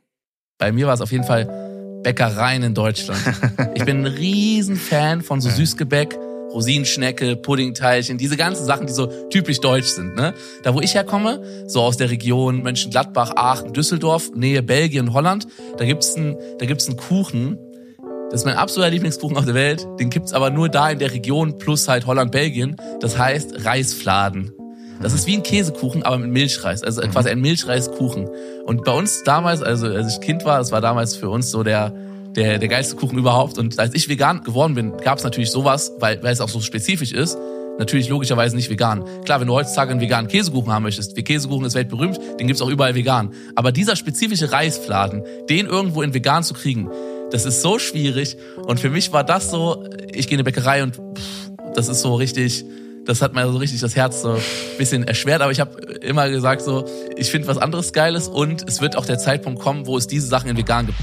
Bei 0.58 0.70
mir 0.70 0.86
war 0.86 0.94
es 0.94 1.00
auf 1.00 1.10
jeden 1.10 1.24
Fall 1.24 2.00
Bäckereien 2.04 2.62
in 2.62 2.74
Deutschland. 2.74 3.20
Ich 3.74 3.84
bin 3.84 4.06
ein 4.06 4.06
Riesenfan 4.06 5.22
von 5.22 5.40
so 5.40 5.50
Süßgebäck, 5.50 6.16
Rosinenschnecke, 6.52 7.34
Puddingteilchen, 7.34 8.16
diese 8.16 8.36
ganzen 8.36 8.64
Sachen, 8.64 8.86
die 8.86 8.92
so 8.92 9.08
typisch 9.28 9.58
deutsch 9.58 9.88
sind. 9.88 10.14
Ne? 10.14 10.34
Da, 10.62 10.72
wo 10.72 10.80
ich 10.80 10.94
herkomme, 10.94 11.42
so 11.66 11.82
aus 11.82 11.96
der 11.96 12.10
Region 12.10 12.62
Mönchengladbach, 12.62 13.32
Aachen, 13.34 13.72
Düsseldorf, 13.72 14.30
Nähe 14.36 14.62
Belgien, 14.62 15.12
Holland, 15.12 15.48
da 15.76 15.84
gibt's 15.84 16.14
einen, 16.14 16.36
da 16.60 16.66
gibt's 16.66 16.86
einen 16.86 16.96
Kuchen, 16.96 17.58
das 18.30 18.42
ist 18.42 18.46
mein 18.46 18.56
absoluter 18.56 18.90
Lieblingskuchen 18.90 19.36
auf 19.36 19.44
der 19.44 19.54
Welt. 19.54 19.84
Den 19.98 20.10
gibt's 20.10 20.32
aber 20.32 20.50
nur 20.50 20.68
da 20.68 20.90
in 20.90 21.00
der 21.00 21.12
Region 21.12 21.58
plus 21.58 21.88
halt 21.88 22.06
Holland, 22.06 22.30
Belgien. 22.30 22.76
Das 23.00 23.18
heißt 23.18 23.64
Reisfladen. 23.64 24.52
Das 25.02 25.12
ist 25.12 25.26
wie 25.26 25.36
ein 25.36 25.42
Käsekuchen, 25.42 26.02
aber 26.02 26.18
mit 26.18 26.30
Milchreis. 26.30 26.82
Also 26.82 27.02
quasi 27.02 27.28
ein 27.28 27.40
Milchreiskuchen. 27.40 28.28
Und 28.64 28.84
bei 28.84 28.92
uns 28.92 29.22
damals, 29.24 29.62
also 29.62 29.86
als 29.86 30.14
ich 30.14 30.20
Kind 30.20 30.44
war, 30.44 30.58
das 30.58 30.72
war 30.72 30.80
damals 30.80 31.16
für 31.16 31.28
uns 31.28 31.50
so 31.50 31.62
der, 31.62 31.92
der, 32.34 32.58
der 32.58 32.68
geilste 32.68 32.96
Kuchen 32.96 33.18
überhaupt. 33.18 33.58
Und 33.58 33.78
als 33.78 33.94
ich 33.94 34.08
vegan 34.08 34.42
geworden 34.42 34.74
bin, 34.74 34.96
gab 34.98 35.18
es 35.18 35.24
natürlich 35.24 35.50
sowas, 35.50 35.92
weil, 35.98 36.22
weil 36.22 36.32
es 36.32 36.40
auch 36.40 36.48
so 36.48 36.60
spezifisch 36.60 37.12
ist. 37.12 37.36
Natürlich 37.78 38.08
logischerweise 38.08 38.54
nicht 38.54 38.70
vegan. 38.70 39.04
Klar, 39.24 39.40
wenn 39.40 39.48
du 39.48 39.54
heutzutage 39.54 39.90
einen 39.90 40.00
veganen 40.00 40.28
Käsekuchen 40.28 40.72
haben 40.72 40.84
möchtest, 40.84 41.16
wie 41.16 41.24
Käsekuchen 41.24 41.66
ist 41.66 41.74
weltberühmt, 41.74 42.20
den 42.38 42.46
gibt's 42.46 42.62
auch 42.62 42.68
überall 42.68 42.94
vegan. 42.94 43.32
Aber 43.56 43.72
dieser 43.72 43.96
spezifische 43.96 44.52
Reisfladen, 44.52 45.24
den 45.48 45.66
irgendwo 45.66 46.02
in 46.02 46.14
vegan 46.14 46.44
zu 46.44 46.54
kriegen, 46.54 46.88
das 47.32 47.44
ist 47.44 47.62
so 47.62 47.80
schwierig. 47.80 48.36
Und 48.64 48.78
für 48.78 48.90
mich 48.90 49.12
war 49.12 49.24
das 49.24 49.50
so, 49.50 49.84
ich 50.12 50.28
gehe 50.28 50.36
in 50.36 50.40
eine 50.40 50.44
Bäckerei 50.44 50.84
und 50.84 50.94
pff, 50.94 51.50
das 51.74 51.88
ist 51.88 52.00
so 52.02 52.14
richtig, 52.14 52.64
das 53.04 53.20
hat 53.22 53.34
mir 53.34 53.50
so 53.50 53.58
richtig 53.58 53.80
das 53.80 53.96
Herz 53.96 54.22
so 54.22 54.32
ein 54.32 54.42
bisschen 54.78 55.04
erschwert. 55.06 55.42
Aber 55.42 55.52
ich 55.52 55.60
habe 55.60 55.80
immer 56.00 56.28
gesagt 56.30 56.62
so, 56.62 56.86
ich 57.16 57.30
finde 57.30 57.48
was 57.48 57.58
anderes 57.58 57.92
Geiles 57.92 58.28
und 58.28 58.66
es 58.66 58.80
wird 58.80 58.96
auch 58.96 59.06
der 59.06 59.18
Zeitpunkt 59.18 59.60
kommen, 59.60 59.86
wo 59.86 59.96
es 59.96 60.06
diese 60.06 60.26
Sachen 60.26 60.50
in 60.50 60.56
vegan 60.56 60.86
gibt. 60.86 60.98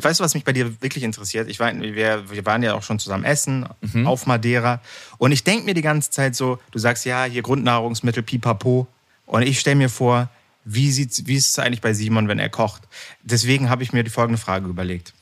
Weißt 0.00 0.20
du, 0.20 0.24
was 0.24 0.34
mich 0.34 0.44
bei 0.44 0.52
dir 0.52 0.80
wirklich 0.80 1.02
interessiert? 1.02 1.48
Ich 1.48 1.58
war, 1.58 1.74
wir, 1.74 2.30
wir 2.30 2.46
waren 2.46 2.62
ja 2.62 2.74
auch 2.74 2.84
schon 2.84 3.00
zusammen 3.00 3.24
essen 3.24 3.66
auf 4.04 4.26
Madeira. 4.26 4.80
Und 5.18 5.32
ich 5.32 5.42
denke 5.42 5.64
mir 5.64 5.74
die 5.74 5.82
ganze 5.82 6.10
Zeit 6.10 6.36
so, 6.36 6.60
du 6.70 6.78
sagst 6.78 7.04
ja, 7.04 7.24
hier 7.24 7.42
Grundnahrungsmittel, 7.42 8.22
pipapo. 8.22 8.86
Und 9.26 9.42
ich 9.42 9.58
stelle 9.58 9.76
mir 9.76 9.88
vor, 9.88 10.30
wie, 10.64 10.92
sieht's, 10.92 11.26
wie 11.26 11.34
ist 11.34 11.50
es 11.50 11.58
eigentlich 11.58 11.80
bei 11.80 11.94
Simon, 11.94 12.28
wenn 12.28 12.38
er 12.38 12.48
kocht? 12.48 12.82
Deswegen 13.22 13.70
habe 13.70 13.82
ich 13.82 13.92
mir 13.92 14.04
die 14.04 14.10
folgende 14.10 14.38
Frage 14.38 14.68
überlegt. 14.68 15.14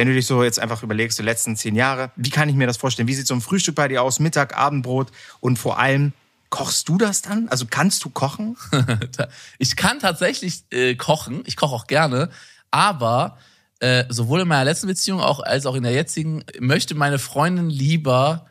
Wenn 0.00 0.08
du 0.08 0.14
dich 0.14 0.26
so 0.26 0.42
jetzt 0.42 0.58
einfach 0.58 0.82
überlegst, 0.82 1.18
die 1.18 1.22
letzten 1.22 1.56
zehn 1.56 1.74
Jahre, 1.74 2.10
wie 2.16 2.30
kann 2.30 2.48
ich 2.48 2.54
mir 2.54 2.66
das 2.66 2.78
vorstellen? 2.78 3.06
Wie 3.06 3.12
sieht 3.12 3.26
so 3.26 3.34
ein 3.34 3.42
Frühstück 3.42 3.74
bei 3.74 3.86
dir 3.86 4.02
aus? 4.02 4.18
Mittag, 4.18 4.56
Abendbrot 4.56 5.08
und 5.40 5.58
vor 5.58 5.78
allem, 5.78 6.14
kochst 6.48 6.88
du 6.88 6.96
das 6.96 7.20
dann? 7.20 7.50
Also 7.50 7.66
kannst 7.68 8.02
du 8.02 8.08
kochen? 8.08 8.56
ich 9.58 9.76
kann 9.76 9.98
tatsächlich 9.98 10.64
äh, 10.70 10.94
kochen, 10.94 11.42
ich 11.44 11.54
koche 11.54 11.74
auch 11.74 11.86
gerne, 11.86 12.30
aber 12.70 13.36
äh, 13.80 14.06
sowohl 14.08 14.40
in 14.40 14.48
meiner 14.48 14.64
letzten 14.64 14.86
Beziehung 14.86 15.20
auch 15.20 15.40
als 15.40 15.66
auch 15.66 15.74
in 15.74 15.82
der 15.82 15.92
jetzigen 15.92 16.44
möchte 16.58 16.94
meine 16.94 17.18
Freundin 17.18 17.68
lieber 17.68 18.46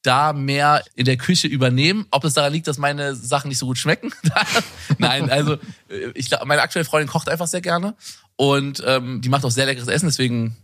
da 0.00 0.32
mehr 0.32 0.82
in 0.94 1.04
der 1.04 1.18
Küche 1.18 1.48
übernehmen. 1.48 2.06
Ob 2.10 2.24
es 2.24 2.32
daran 2.32 2.50
liegt, 2.54 2.66
dass 2.66 2.78
meine 2.78 3.14
Sachen 3.14 3.48
nicht 3.48 3.58
so 3.58 3.66
gut 3.66 3.76
schmecken? 3.76 4.10
Nein, 4.96 5.28
also 5.28 5.58
äh, 5.90 6.12
ich 6.14 6.28
glaube, 6.28 6.46
meine 6.46 6.62
aktuelle 6.62 6.86
Freundin 6.86 7.08
kocht 7.08 7.28
einfach 7.28 7.46
sehr 7.46 7.60
gerne 7.60 7.94
und 8.36 8.82
ähm, 8.86 9.20
die 9.20 9.28
macht 9.28 9.44
auch 9.44 9.50
sehr 9.50 9.66
leckeres 9.66 9.88
Essen, 9.88 10.06
deswegen 10.06 10.56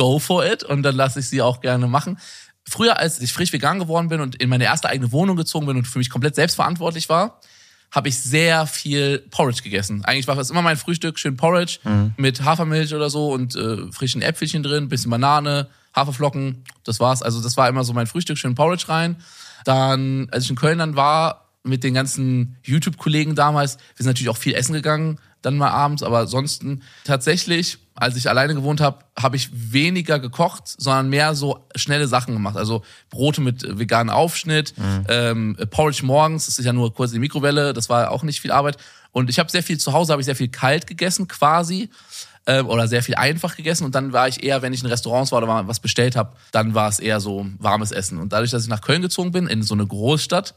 go 0.00 0.18
for 0.18 0.46
it 0.46 0.62
und 0.62 0.82
dann 0.82 0.96
lasse 0.96 1.20
ich 1.20 1.28
sie 1.28 1.42
auch 1.42 1.60
gerne 1.60 1.86
machen. 1.86 2.18
Früher, 2.66 2.98
als 2.98 3.20
ich 3.20 3.34
frisch 3.34 3.52
vegan 3.52 3.78
geworden 3.78 4.08
bin 4.08 4.22
und 4.22 4.36
in 4.36 4.48
meine 4.48 4.64
erste 4.64 4.88
eigene 4.88 5.12
Wohnung 5.12 5.36
gezogen 5.36 5.66
bin 5.66 5.76
und 5.76 5.86
für 5.86 5.98
mich 5.98 6.08
komplett 6.08 6.34
selbstverantwortlich 6.36 7.10
war, 7.10 7.38
habe 7.90 8.08
ich 8.08 8.18
sehr 8.18 8.66
viel 8.66 9.18
Porridge 9.30 9.62
gegessen. 9.62 10.02
Eigentlich 10.06 10.26
war 10.26 10.36
das 10.36 10.48
immer 10.48 10.62
mein 10.62 10.78
Frühstück, 10.78 11.18
schön 11.18 11.36
Porridge 11.36 11.80
mit 12.16 12.42
Hafermilch 12.42 12.94
oder 12.94 13.10
so 13.10 13.30
und 13.30 13.56
äh, 13.56 13.92
frischen 13.92 14.22
Äpfelchen 14.22 14.62
drin, 14.62 14.88
bisschen 14.88 15.10
Banane, 15.10 15.68
Haferflocken, 15.94 16.64
das 16.84 16.98
war's. 16.98 17.22
Also 17.22 17.42
das 17.42 17.58
war 17.58 17.68
immer 17.68 17.84
so 17.84 17.92
mein 17.92 18.06
Frühstück, 18.06 18.38
schön 18.38 18.54
Porridge 18.54 18.88
rein. 18.88 19.16
Dann, 19.66 20.28
als 20.30 20.44
ich 20.44 20.50
in 20.50 20.56
Köln 20.56 20.78
dann 20.78 20.96
war, 20.96 21.50
mit 21.62 21.84
den 21.84 21.92
ganzen 21.92 22.56
YouTube-Kollegen 22.62 23.34
damals, 23.34 23.76
wir 23.76 24.04
sind 24.04 24.06
natürlich 24.06 24.30
auch 24.30 24.38
viel 24.38 24.54
essen 24.54 24.72
gegangen, 24.72 25.18
dann 25.42 25.58
mal 25.58 25.70
abends, 25.70 26.02
aber 26.02 26.20
ansonsten 26.20 26.82
tatsächlich, 27.04 27.78
als 28.00 28.16
ich 28.16 28.28
alleine 28.28 28.54
gewohnt 28.54 28.80
habe, 28.80 29.04
habe 29.18 29.36
ich 29.36 29.50
weniger 29.52 30.18
gekocht, 30.18 30.62
sondern 30.66 31.10
mehr 31.10 31.34
so 31.34 31.66
schnelle 31.76 32.08
Sachen 32.08 32.34
gemacht. 32.34 32.56
Also 32.56 32.82
Brote 33.10 33.40
mit 33.40 33.62
äh, 33.62 33.78
veganem 33.78 34.12
Aufschnitt, 34.14 34.74
ähm, 35.08 35.56
Porridge 35.70 36.04
morgens, 36.04 36.46
das 36.46 36.58
ist 36.58 36.64
ja 36.64 36.72
nur 36.72 36.92
kurz 36.94 37.10
in 37.10 37.16
die 37.16 37.20
Mikrowelle, 37.20 37.72
das 37.72 37.88
war 37.88 38.10
auch 38.10 38.22
nicht 38.22 38.40
viel 38.40 38.50
Arbeit. 38.50 38.78
Und 39.12 39.28
ich 39.28 39.38
habe 39.38 39.50
sehr 39.50 39.62
viel 39.62 39.78
zu 39.78 39.92
Hause, 39.92 40.12
habe 40.12 40.22
ich 40.22 40.26
sehr 40.26 40.36
viel 40.36 40.48
kalt 40.48 40.86
gegessen 40.86 41.28
quasi 41.28 41.90
ähm, 42.46 42.66
oder 42.66 42.88
sehr 42.88 43.02
viel 43.02 43.16
einfach 43.16 43.56
gegessen 43.56 43.84
und 43.84 43.94
dann 43.94 44.12
war 44.12 44.28
ich 44.28 44.42
eher, 44.42 44.62
wenn 44.62 44.72
ich 44.72 44.82
in 44.82 44.88
Restaurants 44.88 45.32
war 45.32 45.42
oder 45.42 45.68
was 45.68 45.80
bestellt 45.80 46.16
habe, 46.16 46.32
dann 46.52 46.74
war 46.74 46.88
es 46.88 46.98
eher 46.98 47.20
so 47.20 47.46
warmes 47.58 47.92
Essen. 47.92 48.18
Und 48.18 48.32
dadurch, 48.32 48.50
dass 48.50 48.62
ich 48.62 48.68
nach 48.68 48.80
Köln 48.80 49.02
gezogen 49.02 49.32
bin, 49.32 49.46
in 49.46 49.62
so 49.62 49.74
eine 49.74 49.86
Großstadt, 49.86 50.54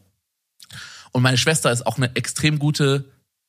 Und 1.12 1.24
meine 1.24 1.38
Schwester 1.38 1.72
ist 1.72 1.86
auch 1.86 1.98
eine 1.98 2.16
extrem 2.16 2.58
gute 2.58 3.06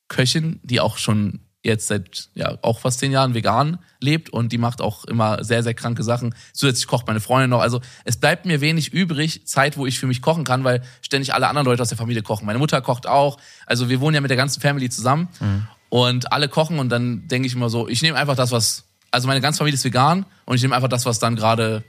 Köchin, 0.09 0.59
die 0.63 0.79
auch 0.79 0.97
schon 0.97 1.39
jetzt 1.63 1.87
seit 1.87 2.29
ja 2.35 2.57
auch 2.61 2.79
fast 2.79 2.99
zehn 2.99 3.11
Jahren 3.11 3.33
vegan 3.33 3.79
lebt 4.01 4.29
und 4.29 4.51
die 4.51 4.57
macht 4.57 4.81
auch 4.81 5.05
immer 5.05 5.43
sehr, 5.45 5.63
sehr 5.63 5.73
kranke 5.73 6.03
Sachen. 6.03 6.35
Zusätzlich 6.51 6.87
kocht 6.87 7.07
meine 7.07 7.21
Freundin 7.21 7.49
noch. 7.49 7.61
Also 7.61 7.79
es 8.03 8.17
bleibt 8.17 8.45
mir 8.45 8.59
wenig 8.59 8.91
übrig, 8.91 9.47
Zeit, 9.47 9.77
wo 9.77 9.85
ich 9.85 9.97
für 9.97 10.07
mich 10.07 10.21
kochen 10.21 10.43
kann, 10.43 10.65
weil 10.65 10.83
ständig 11.01 11.33
alle 11.33 11.47
anderen 11.47 11.65
Leute 11.65 11.81
aus 11.81 11.89
der 11.89 11.97
Familie 11.97 12.21
kochen. 12.21 12.45
Meine 12.45 12.59
Mutter 12.59 12.81
kocht 12.81 13.07
auch. 13.07 13.37
Also 13.65 13.87
wir 13.87 14.01
wohnen 14.01 14.15
ja 14.15 14.21
mit 14.21 14.29
der 14.29 14.37
ganzen 14.37 14.59
Family 14.59 14.89
zusammen 14.89 15.29
und 15.93 16.31
alle 16.31 16.49
kochen 16.49 16.79
und 16.79 16.89
dann 16.89 17.27
denke 17.27 17.45
ich 17.45 17.53
immer 17.53 17.69
so, 17.69 17.87
ich 17.87 18.01
nehme 18.01 18.17
einfach 18.17 18.35
das, 18.35 18.51
was, 18.51 18.85
also 19.11 19.27
meine 19.27 19.41
ganze 19.41 19.59
Familie 19.59 19.75
ist 19.75 19.85
vegan 19.85 20.25
und 20.45 20.55
ich 20.55 20.61
nehme 20.63 20.75
einfach 20.75 20.89
das, 20.89 21.05
was 21.05 21.19
dann 21.19 21.35
gerade 21.35 21.83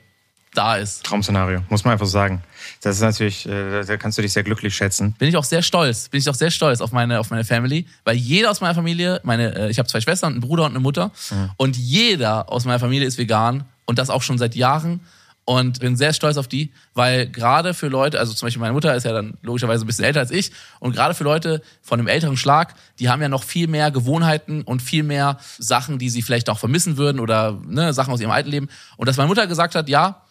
da 0.52 0.76
ist. 0.76 1.04
Traumszenario, 1.04 1.62
muss 1.70 1.84
man 1.84 1.92
einfach 1.92 2.06
sagen. 2.06 2.42
Das 2.82 2.96
ist 2.96 3.00
natürlich, 3.00 3.48
äh, 3.48 3.82
da 3.82 3.96
kannst 3.96 4.18
du 4.18 4.22
dich 4.22 4.34
sehr 4.34 4.42
glücklich 4.42 4.76
schätzen. 4.76 5.14
Bin 5.18 5.30
ich 5.30 5.38
auch 5.38 5.44
sehr 5.44 5.62
stolz, 5.62 6.10
bin 6.10 6.20
ich 6.20 6.28
auch 6.28 6.34
sehr 6.34 6.50
stolz 6.50 6.82
auf 6.82 6.92
meine, 6.92 7.18
auf 7.18 7.30
meine 7.30 7.44
Family, 7.44 7.86
weil 8.04 8.16
jeder 8.16 8.50
aus 8.50 8.60
meiner 8.60 8.74
Familie, 8.74 9.22
meine, 9.24 9.54
äh, 9.54 9.70
ich 9.70 9.78
habe 9.78 9.88
zwei 9.88 10.02
Schwestern, 10.02 10.34
einen 10.34 10.42
Bruder 10.42 10.64
und 10.64 10.72
eine 10.72 10.80
Mutter 10.80 11.10
und 11.56 11.78
jeder 11.78 12.52
aus 12.52 12.66
meiner 12.66 12.80
Familie 12.80 13.08
ist 13.08 13.16
vegan 13.16 13.64
und 13.86 13.98
das 13.98 14.10
auch 14.10 14.20
schon 14.20 14.36
seit 14.36 14.54
Jahren 14.54 15.00
und 15.44 15.80
bin 15.80 15.96
sehr 15.96 16.12
stolz 16.12 16.36
auf 16.36 16.48
die, 16.48 16.72
weil 16.94 17.28
gerade 17.28 17.74
für 17.74 17.88
Leute, 17.88 18.18
also 18.18 18.32
zum 18.32 18.46
Beispiel 18.46 18.60
meine 18.60 18.72
Mutter 18.72 18.94
ist 18.94 19.04
ja 19.04 19.12
dann 19.12 19.36
logischerweise 19.42 19.84
ein 19.84 19.86
bisschen 19.86 20.04
älter 20.04 20.20
als 20.20 20.30
ich 20.30 20.52
und 20.80 20.94
gerade 20.94 21.14
für 21.14 21.24
Leute 21.24 21.62
von 21.82 21.98
einem 21.98 22.08
älteren 22.08 22.36
Schlag, 22.36 22.74
die 22.98 23.08
haben 23.08 23.20
ja 23.20 23.28
noch 23.28 23.44
viel 23.44 23.66
mehr 23.66 23.90
Gewohnheiten 23.90 24.62
und 24.62 24.80
viel 24.80 25.02
mehr 25.02 25.38
Sachen, 25.58 25.98
die 25.98 26.10
sie 26.10 26.22
vielleicht 26.22 26.48
auch 26.48 26.58
vermissen 26.58 26.96
würden 26.96 27.20
oder 27.20 27.60
ne, 27.66 27.92
Sachen 27.92 28.12
aus 28.12 28.20
ihrem 28.20 28.30
alten 28.30 28.50
Leben. 28.50 28.68
Und 28.96 29.08
dass 29.08 29.16
meine 29.16 29.28
Mutter 29.28 29.46
gesagt 29.46 29.74
hat, 29.74 29.88
ja, 29.88 30.22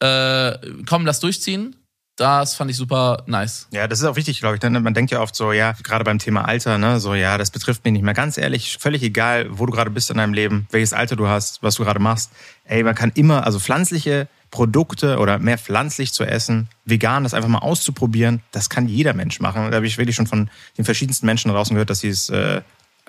äh, 0.00 0.56
komm, 0.86 1.04
lass 1.04 1.20
durchziehen, 1.20 1.76
das 2.20 2.54
fand 2.54 2.70
ich 2.70 2.76
super 2.76 3.22
nice. 3.26 3.66
Ja, 3.70 3.88
das 3.88 4.00
ist 4.00 4.04
auch 4.04 4.16
wichtig, 4.16 4.40
glaube 4.40 4.56
ich. 4.56 4.62
Man 4.62 4.92
denkt 4.92 5.10
ja 5.10 5.20
oft 5.20 5.34
so, 5.34 5.52
ja, 5.52 5.72
gerade 5.82 6.04
beim 6.04 6.18
Thema 6.18 6.44
Alter, 6.44 6.76
ne, 6.76 7.00
so, 7.00 7.14
ja, 7.14 7.38
das 7.38 7.50
betrifft 7.50 7.82
mich 7.84 7.94
nicht 7.94 8.02
mehr. 8.02 8.12
Ganz 8.12 8.36
ehrlich, 8.36 8.76
völlig 8.78 9.02
egal, 9.02 9.46
wo 9.50 9.64
du 9.64 9.72
gerade 9.72 9.90
bist 9.90 10.10
in 10.10 10.18
deinem 10.18 10.34
Leben, 10.34 10.66
welches 10.70 10.92
Alter 10.92 11.16
du 11.16 11.28
hast, 11.28 11.62
was 11.62 11.76
du 11.76 11.84
gerade 11.84 11.98
machst. 11.98 12.30
Ey, 12.64 12.82
man 12.82 12.94
kann 12.94 13.10
immer, 13.14 13.46
also 13.46 13.58
pflanzliche 13.58 14.28
Produkte 14.50 15.18
oder 15.18 15.38
mehr 15.38 15.58
pflanzlich 15.58 16.12
zu 16.12 16.24
essen, 16.24 16.68
vegan, 16.84 17.22
das 17.22 17.34
einfach 17.34 17.48
mal 17.48 17.58
auszuprobieren, 17.58 18.42
das 18.52 18.68
kann 18.68 18.88
jeder 18.88 19.14
Mensch 19.14 19.40
machen. 19.40 19.70
Da 19.70 19.76
habe 19.76 19.86
ich 19.86 19.98
wirklich 19.98 20.16
schon 20.16 20.26
von 20.26 20.50
den 20.76 20.84
verschiedensten 20.84 21.26
Menschen 21.26 21.50
draußen 21.50 21.74
gehört, 21.74 21.90
dass 21.90 22.00
sie 22.00 22.08
es 22.08 22.30
äh, 22.30 22.62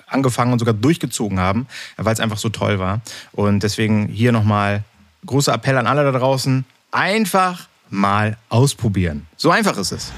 angefangen 0.06 0.52
und 0.52 0.58
sogar 0.58 0.74
durchgezogen 0.74 1.40
haben, 1.40 1.66
weil 1.96 2.12
es 2.12 2.20
einfach 2.20 2.38
so 2.38 2.48
toll 2.48 2.78
war. 2.78 3.00
Und 3.32 3.62
deswegen 3.62 4.08
hier 4.08 4.32
nochmal 4.32 4.84
großer 5.26 5.54
Appell 5.54 5.78
an 5.78 5.86
alle 5.86 6.04
da 6.04 6.16
draußen, 6.16 6.64
einfach 6.90 7.68
mal 7.90 8.36
ausprobieren. 8.48 9.26
So 9.36 9.50
einfach 9.50 9.76
ist 9.76 9.92
es. 9.92 10.12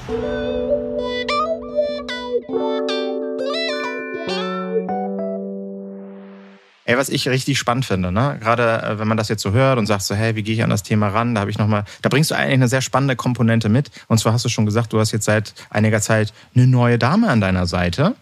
Ey, 6.86 6.96
was 6.98 7.08
ich 7.08 7.28
richtig 7.28 7.58
spannend 7.58 7.84
finde, 7.86 8.12
ne? 8.12 8.36
Gerade 8.40 8.82
äh, 8.82 8.98
wenn 8.98 9.08
man 9.08 9.16
das 9.16 9.28
jetzt 9.28 9.42
so 9.42 9.52
hört 9.52 9.78
und 9.78 9.86
sagt 9.86 10.02
so, 10.02 10.14
hey, 10.14 10.36
wie 10.36 10.42
gehe 10.42 10.54
ich 10.54 10.62
an 10.62 10.70
das 10.70 10.82
Thema 10.82 11.08
ran? 11.08 11.34
Da 11.34 11.40
habe 11.40 11.50
ich 11.50 11.58
noch 11.58 11.66
mal, 11.66 11.84
da 12.02 12.08
bringst 12.08 12.30
du 12.30 12.34
eigentlich 12.34 12.52
eine 12.54 12.68
sehr 12.68 12.82
spannende 12.82 13.16
Komponente 13.16 13.68
mit. 13.68 13.90
Und 14.08 14.18
zwar 14.18 14.32
hast 14.32 14.44
du 14.44 14.48
schon 14.48 14.66
gesagt, 14.66 14.92
du 14.92 15.00
hast 15.00 15.12
jetzt 15.12 15.24
seit 15.24 15.54
einiger 15.70 16.00
Zeit 16.00 16.32
eine 16.54 16.66
neue 16.66 16.98
Dame 16.98 17.28
an 17.30 17.40
deiner 17.40 17.66
Seite. 17.66 18.14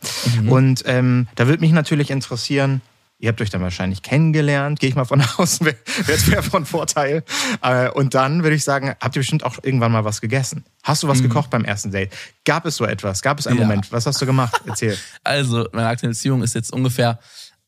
Und 0.49 0.85
ähm, 0.87 1.27
da 1.35 1.47
würde 1.49 1.61
mich 1.61 1.73
natürlich 1.73 2.11
interessieren, 2.11 2.81
Ihr 3.19 3.29
habt 3.29 3.41
euch 3.41 3.51
dann 3.51 3.63
wahrscheinlich 3.63 4.03
kennengelernt, 4.03 4.81
gehe 4.81 4.89
ich 4.91 4.97
mal 4.97 5.05
von 5.05 5.23
aus, 5.37 5.61
wäre 5.61 5.77
wär 6.27 6.43
von 6.43 6.67
Vorteil. 6.67 7.23
Äh, 7.63 7.89
Und 7.91 8.15
dann 8.15 8.43
würde 8.43 8.57
ich 8.57 8.65
sagen, 8.65 8.97
habt 9.01 9.15
ihr 9.15 9.21
bestimmt 9.21 9.45
auch 9.45 9.59
irgendwann 9.63 9.93
mal 9.93 10.05
was 10.05 10.21
gegessen? 10.21 10.65
Hast 10.83 11.05
du 11.05 11.09
was 11.09 11.23
gekocht 11.23 11.49
beim 11.49 11.65
ersten 11.65 11.93
Date? 11.93 12.13
Gab 12.45 12.67
es 12.67 12.75
so 12.75 12.85
etwas? 12.85 13.23
Gab 13.23 13.39
es 13.39 13.47
einen 13.47 13.59
Ja. 13.61 13.65
Moment? 13.65 13.93
Was 13.93 14.07
hast 14.07 14.21
du 14.21 14.27
gemacht? 14.27 14.61
Erzähl. 14.67 14.99
Also, 15.23 15.69
meine 15.71 15.87
aktuelle 15.87 16.11
Beziehung 16.15 16.43
ist 16.43 16.57
jetzt 16.57 16.73
ungefähr 16.73 17.21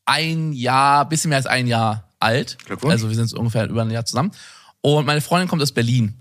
ein 0.05 0.53
Jahr, 0.53 1.07
bisschen 1.09 1.29
mehr 1.29 1.37
als 1.37 1.47
ein 1.47 1.67
Jahr 1.67 2.13
alt. 2.19 2.57
Glückwunsch. 2.65 2.91
Also 2.91 3.09
wir 3.09 3.15
sind 3.15 3.27
so 3.27 3.37
ungefähr 3.37 3.67
über 3.67 3.81
ein 3.81 3.91
Jahr 3.91 4.05
zusammen. 4.05 4.31
Und 4.81 5.05
meine 5.05 5.21
Freundin 5.21 5.47
kommt 5.47 5.61
aus 5.61 5.71
Berlin. 5.71 6.13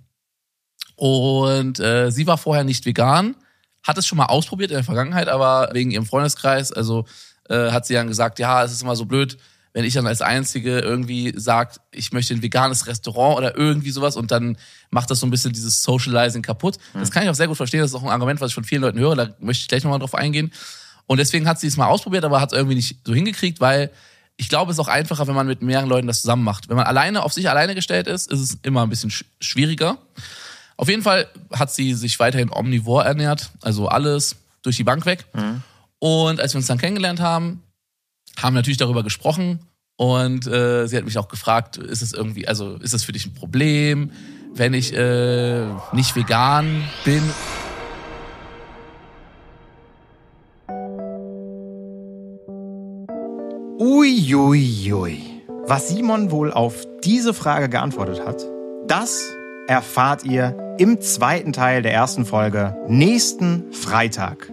Und 0.96 1.80
äh, 1.80 2.10
sie 2.10 2.26
war 2.26 2.38
vorher 2.38 2.64
nicht 2.64 2.86
vegan, 2.86 3.36
hat 3.82 3.98
es 3.98 4.06
schon 4.06 4.18
mal 4.18 4.26
ausprobiert 4.26 4.70
in 4.70 4.76
der 4.76 4.84
Vergangenheit, 4.84 5.28
aber 5.28 5.70
wegen 5.72 5.90
ihrem 5.90 6.06
Freundeskreis, 6.06 6.72
also 6.72 7.04
äh, 7.48 7.70
hat 7.70 7.84
sie 7.84 7.94
dann 7.94 8.08
gesagt, 8.08 8.38
ja, 8.38 8.62
es 8.64 8.72
ist 8.72 8.82
immer 8.82 8.96
so 8.96 9.04
blöd, 9.04 9.36
wenn 9.74 9.84
ich 9.84 9.92
dann 9.92 10.06
als 10.06 10.22
Einzige 10.22 10.78
irgendwie 10.78 11.34
sagt, 11.36 11.80
ich 11.90 12.12
möchte 12.12 12.32
ein 12.32 12.42
veganes 12.42 12.86
Restaurant 12.86 13.36
oder 13.36 13.56
irgendwie 13.56 13.90
sowas 13.90 14.16
und 14.16 14.30
dann 14.30 14.56
macht 14.90 15.10
das 15.10 15.18
so 15.18 15.26
ein 15.26 15.30
bisschen 15.30 15.52
dieses 15.52 15.82
Socializing 15.82 16.42
kaputt. 16.42 16.78
Das 16.94 17.10
kann 17.10 17.24
ich 17.24 17.28
auch 17.28 17.34
sehr 17.34 17.48
gut 17.48 17.56
verstehen. 17.56 17.80
Das 17.80 17.90
ist 17.90 17.96
auch 17.96 18.04
ein 18.04 18.08
Argument, 18.08 18.40
was 18.40 18.50
ich 18.50 18.54
von 18.54 18.62
vielen 18.62 18.82
Leuten 18.82 19.00
höre. 19.00 19.16
Da 19.16 19.30
möchte 19.40 19.62
ich 19.62 19.68
gleich 19.68 19.82
nochmal 19.82 19.98
drauf 19.98 20.14
eingehen. 20.14 20.52
Und 21.06 21.18
deswegen 21.18 21.46
hat 21.46 21.60
sie 21.60 21.66
es 21.66 21.76
mal 21.76 21.86
ausprobiert, 21.86 22.24
aber 22.24 22.40
hat 22.40 22.52
es 22.52 22.56
irgendwie 22.56 22.76
nicht 22.76 22.98
so 23.04 23.14
hingekriegt, 23.14 23.60
weil 23.60 23.90
ich 24.36 24.48
glaube, 24.48 24.70
es 24.72 24.78
ist 24.78 24.80
auch 24.80 24.88
einfacher, 24.88 25.26
wenn 25.26 25.34
man 25.34 25.46
mit 25.46 25.62
mehreren 25.62 25.88
Leuten 25.88 26.06
das 26.06 26.22
zusammen 26.22 26.42
macht. 26.42 26.68
Wenn 26.68 26.76
man 26.76 26.86
alleine 26.86 27.22
auf 27.22 27.32
sich 27.32 27.48
alleine 27.48 27.74
gestellt 27.74 28.06
ist, 28.06 28.32
ist 28.32 28.40
es 28.40 28.58
immer 28.62 28.82
ein 28.82 28.88
bisschen 28.88 29.10
sch 29.10 29.24
schwieriger. 29.40 29.98
Auf 30.76 30.88
jeden 30.88 31.02
Fall 31.02 31.28
hat 31.52 31.72
sie 31.72 31.94
sich 31.94 32.18
weiterhin 32.18 32.50
omnivor 32.50 33.04
ernährt, 33.04 33.50
also 33.62 33.86
alles 33.88 34.36
durch 34.62 34.76
die 34.76 34.84
Bank 34.84 35.06
weg. 35.06 35.24
Und 36.00 36.40
als 36.40 36.54
wir 36.54 36.58
uns 36.58 36.66
dann 36.66 36.78
kennengelernt 36.78 37.20
haben, 37.20 37.62
haben 38.38 38.54
wir 38.54 38.58
natürlich 38.58 38.78
darüber 38.78 39.04
gesprochen 39.04 39.60
und 39.96 40.46
äh, 40.46 40.86
sie 40.88 40.96
hat 40.96 41.04
mich 41.04 41.18
auch 41.18 41.28
gefragt, 41.28 41.76
ist 41.76 42.02
es 42.02 42.12
irgendwie, 42.12 42.48
also 42.48 42.76
ist 42.76 42.94
es 42.94 43.04
für 43.04 43.12
dich 43.12 43.26
ein 43.26 43.34
Problem, 43.34 44.10
wenn 44.52 44.74
ich 44.74 44.92
äh, 44.92 45.66
nicht 45.92 46.16
vegan 46.16 46.82
bin? 47.04 47.22
Uiuiui. 53.78 55.18
Was 55.66 55.88
Simon 55.88 56.30
wohl 56.30 56.52
auf 56.52 56.84
diese 57.02 57.34
Frage 57.34 57.68
geantwortet 57.68 58.24
hat, 58.24 58.46
das 58.86 59.24
erfahrt 59.66 60.24
ihr 60.24 60.76
im 60.78 61.00
zweiten 61.00 61.52
Teil 61.52 61.82
der 61.82 61.92
ersten 61.92 62.24
Folge 62.24 62.76
nächsten 62.86 63.72
Freitag. 63.72 64.52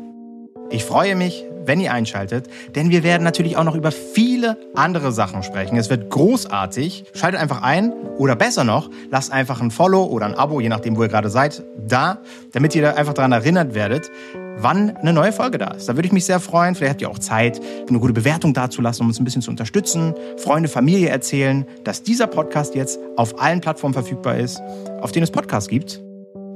Ich 0.71 0.85
freue 0.85 1.15
mich, 1.15 1.45
wenn 1.65 1.79
ihr 1.79 1.93
einschaltet, 1.93 2.47
denn 2.75 2.89
wir 2.89 3.03
werden 3.03 3.23
natürlich 3.23 3.57
auch 3.57 3.63
noch 3.63 3.75
über 3.75 3.91
viele 3.91 4.57
andere 4.73 5.11
Sachen 5.11 5.43
sprechen. 5.43 5.77
Es 5.77 5.91
wird 5.91 6.09
großartig. 6.09 7.05
Schaltet 7.13 7.39
einfach 7.39 7.61
ein 7.61 7.93
oder 8.17 8.35
besser 8.35 8.63
noch, 8.63 8.89
lasst 9.11 9.31
einfach 9.31 9.61
ein 9.61 9.69
Follow 9.69 10.05
oder 10.05 10.25
ein 10.25 10.33
Abo, 10.33 10.59
je 10.59 10.69
nachdem, 10.69 10.97
wo 10.97 11.03
ihr 11.03 11.09
gerade 11.09 11.29
seid, 11.29 11.63
da, 11.77 12.19
damit 12.53 12.73
ihr 12.73 12.81
da 12.81 12.93
einfach 12.93 13.13
daran 13.13 13.33
erinnert 13.33 13.75
werdet, 13.75 14.09
wann 14.57 14.95
eine 14.97 15.13
neue 15.13 15.31
Folge 15.31 15.57
da 15.57 15.71
ist. 15.71 15.87
Da 15.87 15.95
würde 15.95 16.07
ich 16.07 16.13
mich 16.13 16.25
sehr 16.25 16.39
freuen. 16.39 16.75
Vielleicht 16.75 16.91
habt 16.91 17.01
ihr 17.01 17.09
auch 17.09 17.19
Zeit, 17.19 17.59
eine 17.87 17.99
gute 17.99 18.13
Bewertung 18.13 18.53
dazulassen, 18.53 19.03
um 19.03 19.09
uns 19.09 19.19
ein 19.19 19.23
bisschen 19.23 19.41
zu 19.41 19.51
unterstützen. 19.51 20.13
Freunde, 20.37 20.69
Familie 20.69 21.09
erzählen, 21.09 21.65
dass 21.83 22.03
dieser 22.03 22.27
Podcast 22.27 22.75
jetzt 22.75 22.99
auf 23.17 23.41
allen 23.41 23.61
Plattformen 23.61 23.93
verfügbar 23.93 24.37
ist, 24.37 24.61
auf 25.01 25.11
denen 25.11 25.23
es 25.23 25.31
Podcasts 25.31 25.69
gibt. 25.69 26.01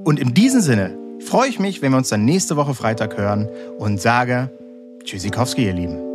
Und 0.04 0.20
in 0.20 0.34
diesem 0.34 0.62
Sinne 0.62 0.98
freue 1.20 1.50
ich 1.50 1.60
mich, 1.60 1.82
wenn 1.82 1.92
wir 1.92 1.98
uns 1.98 2.10
dann 2.10 2.26
nächste 2.26 2.56
Woche 2.56 2.74
Freitag 2.74 3.18
hören 3.18 3.50
und 3.78 4.00
sage 4.00 4.52
Tschüssikowski, 5.04 5.66
ihr 5.66 5.74
Lieben. 5.74 6.15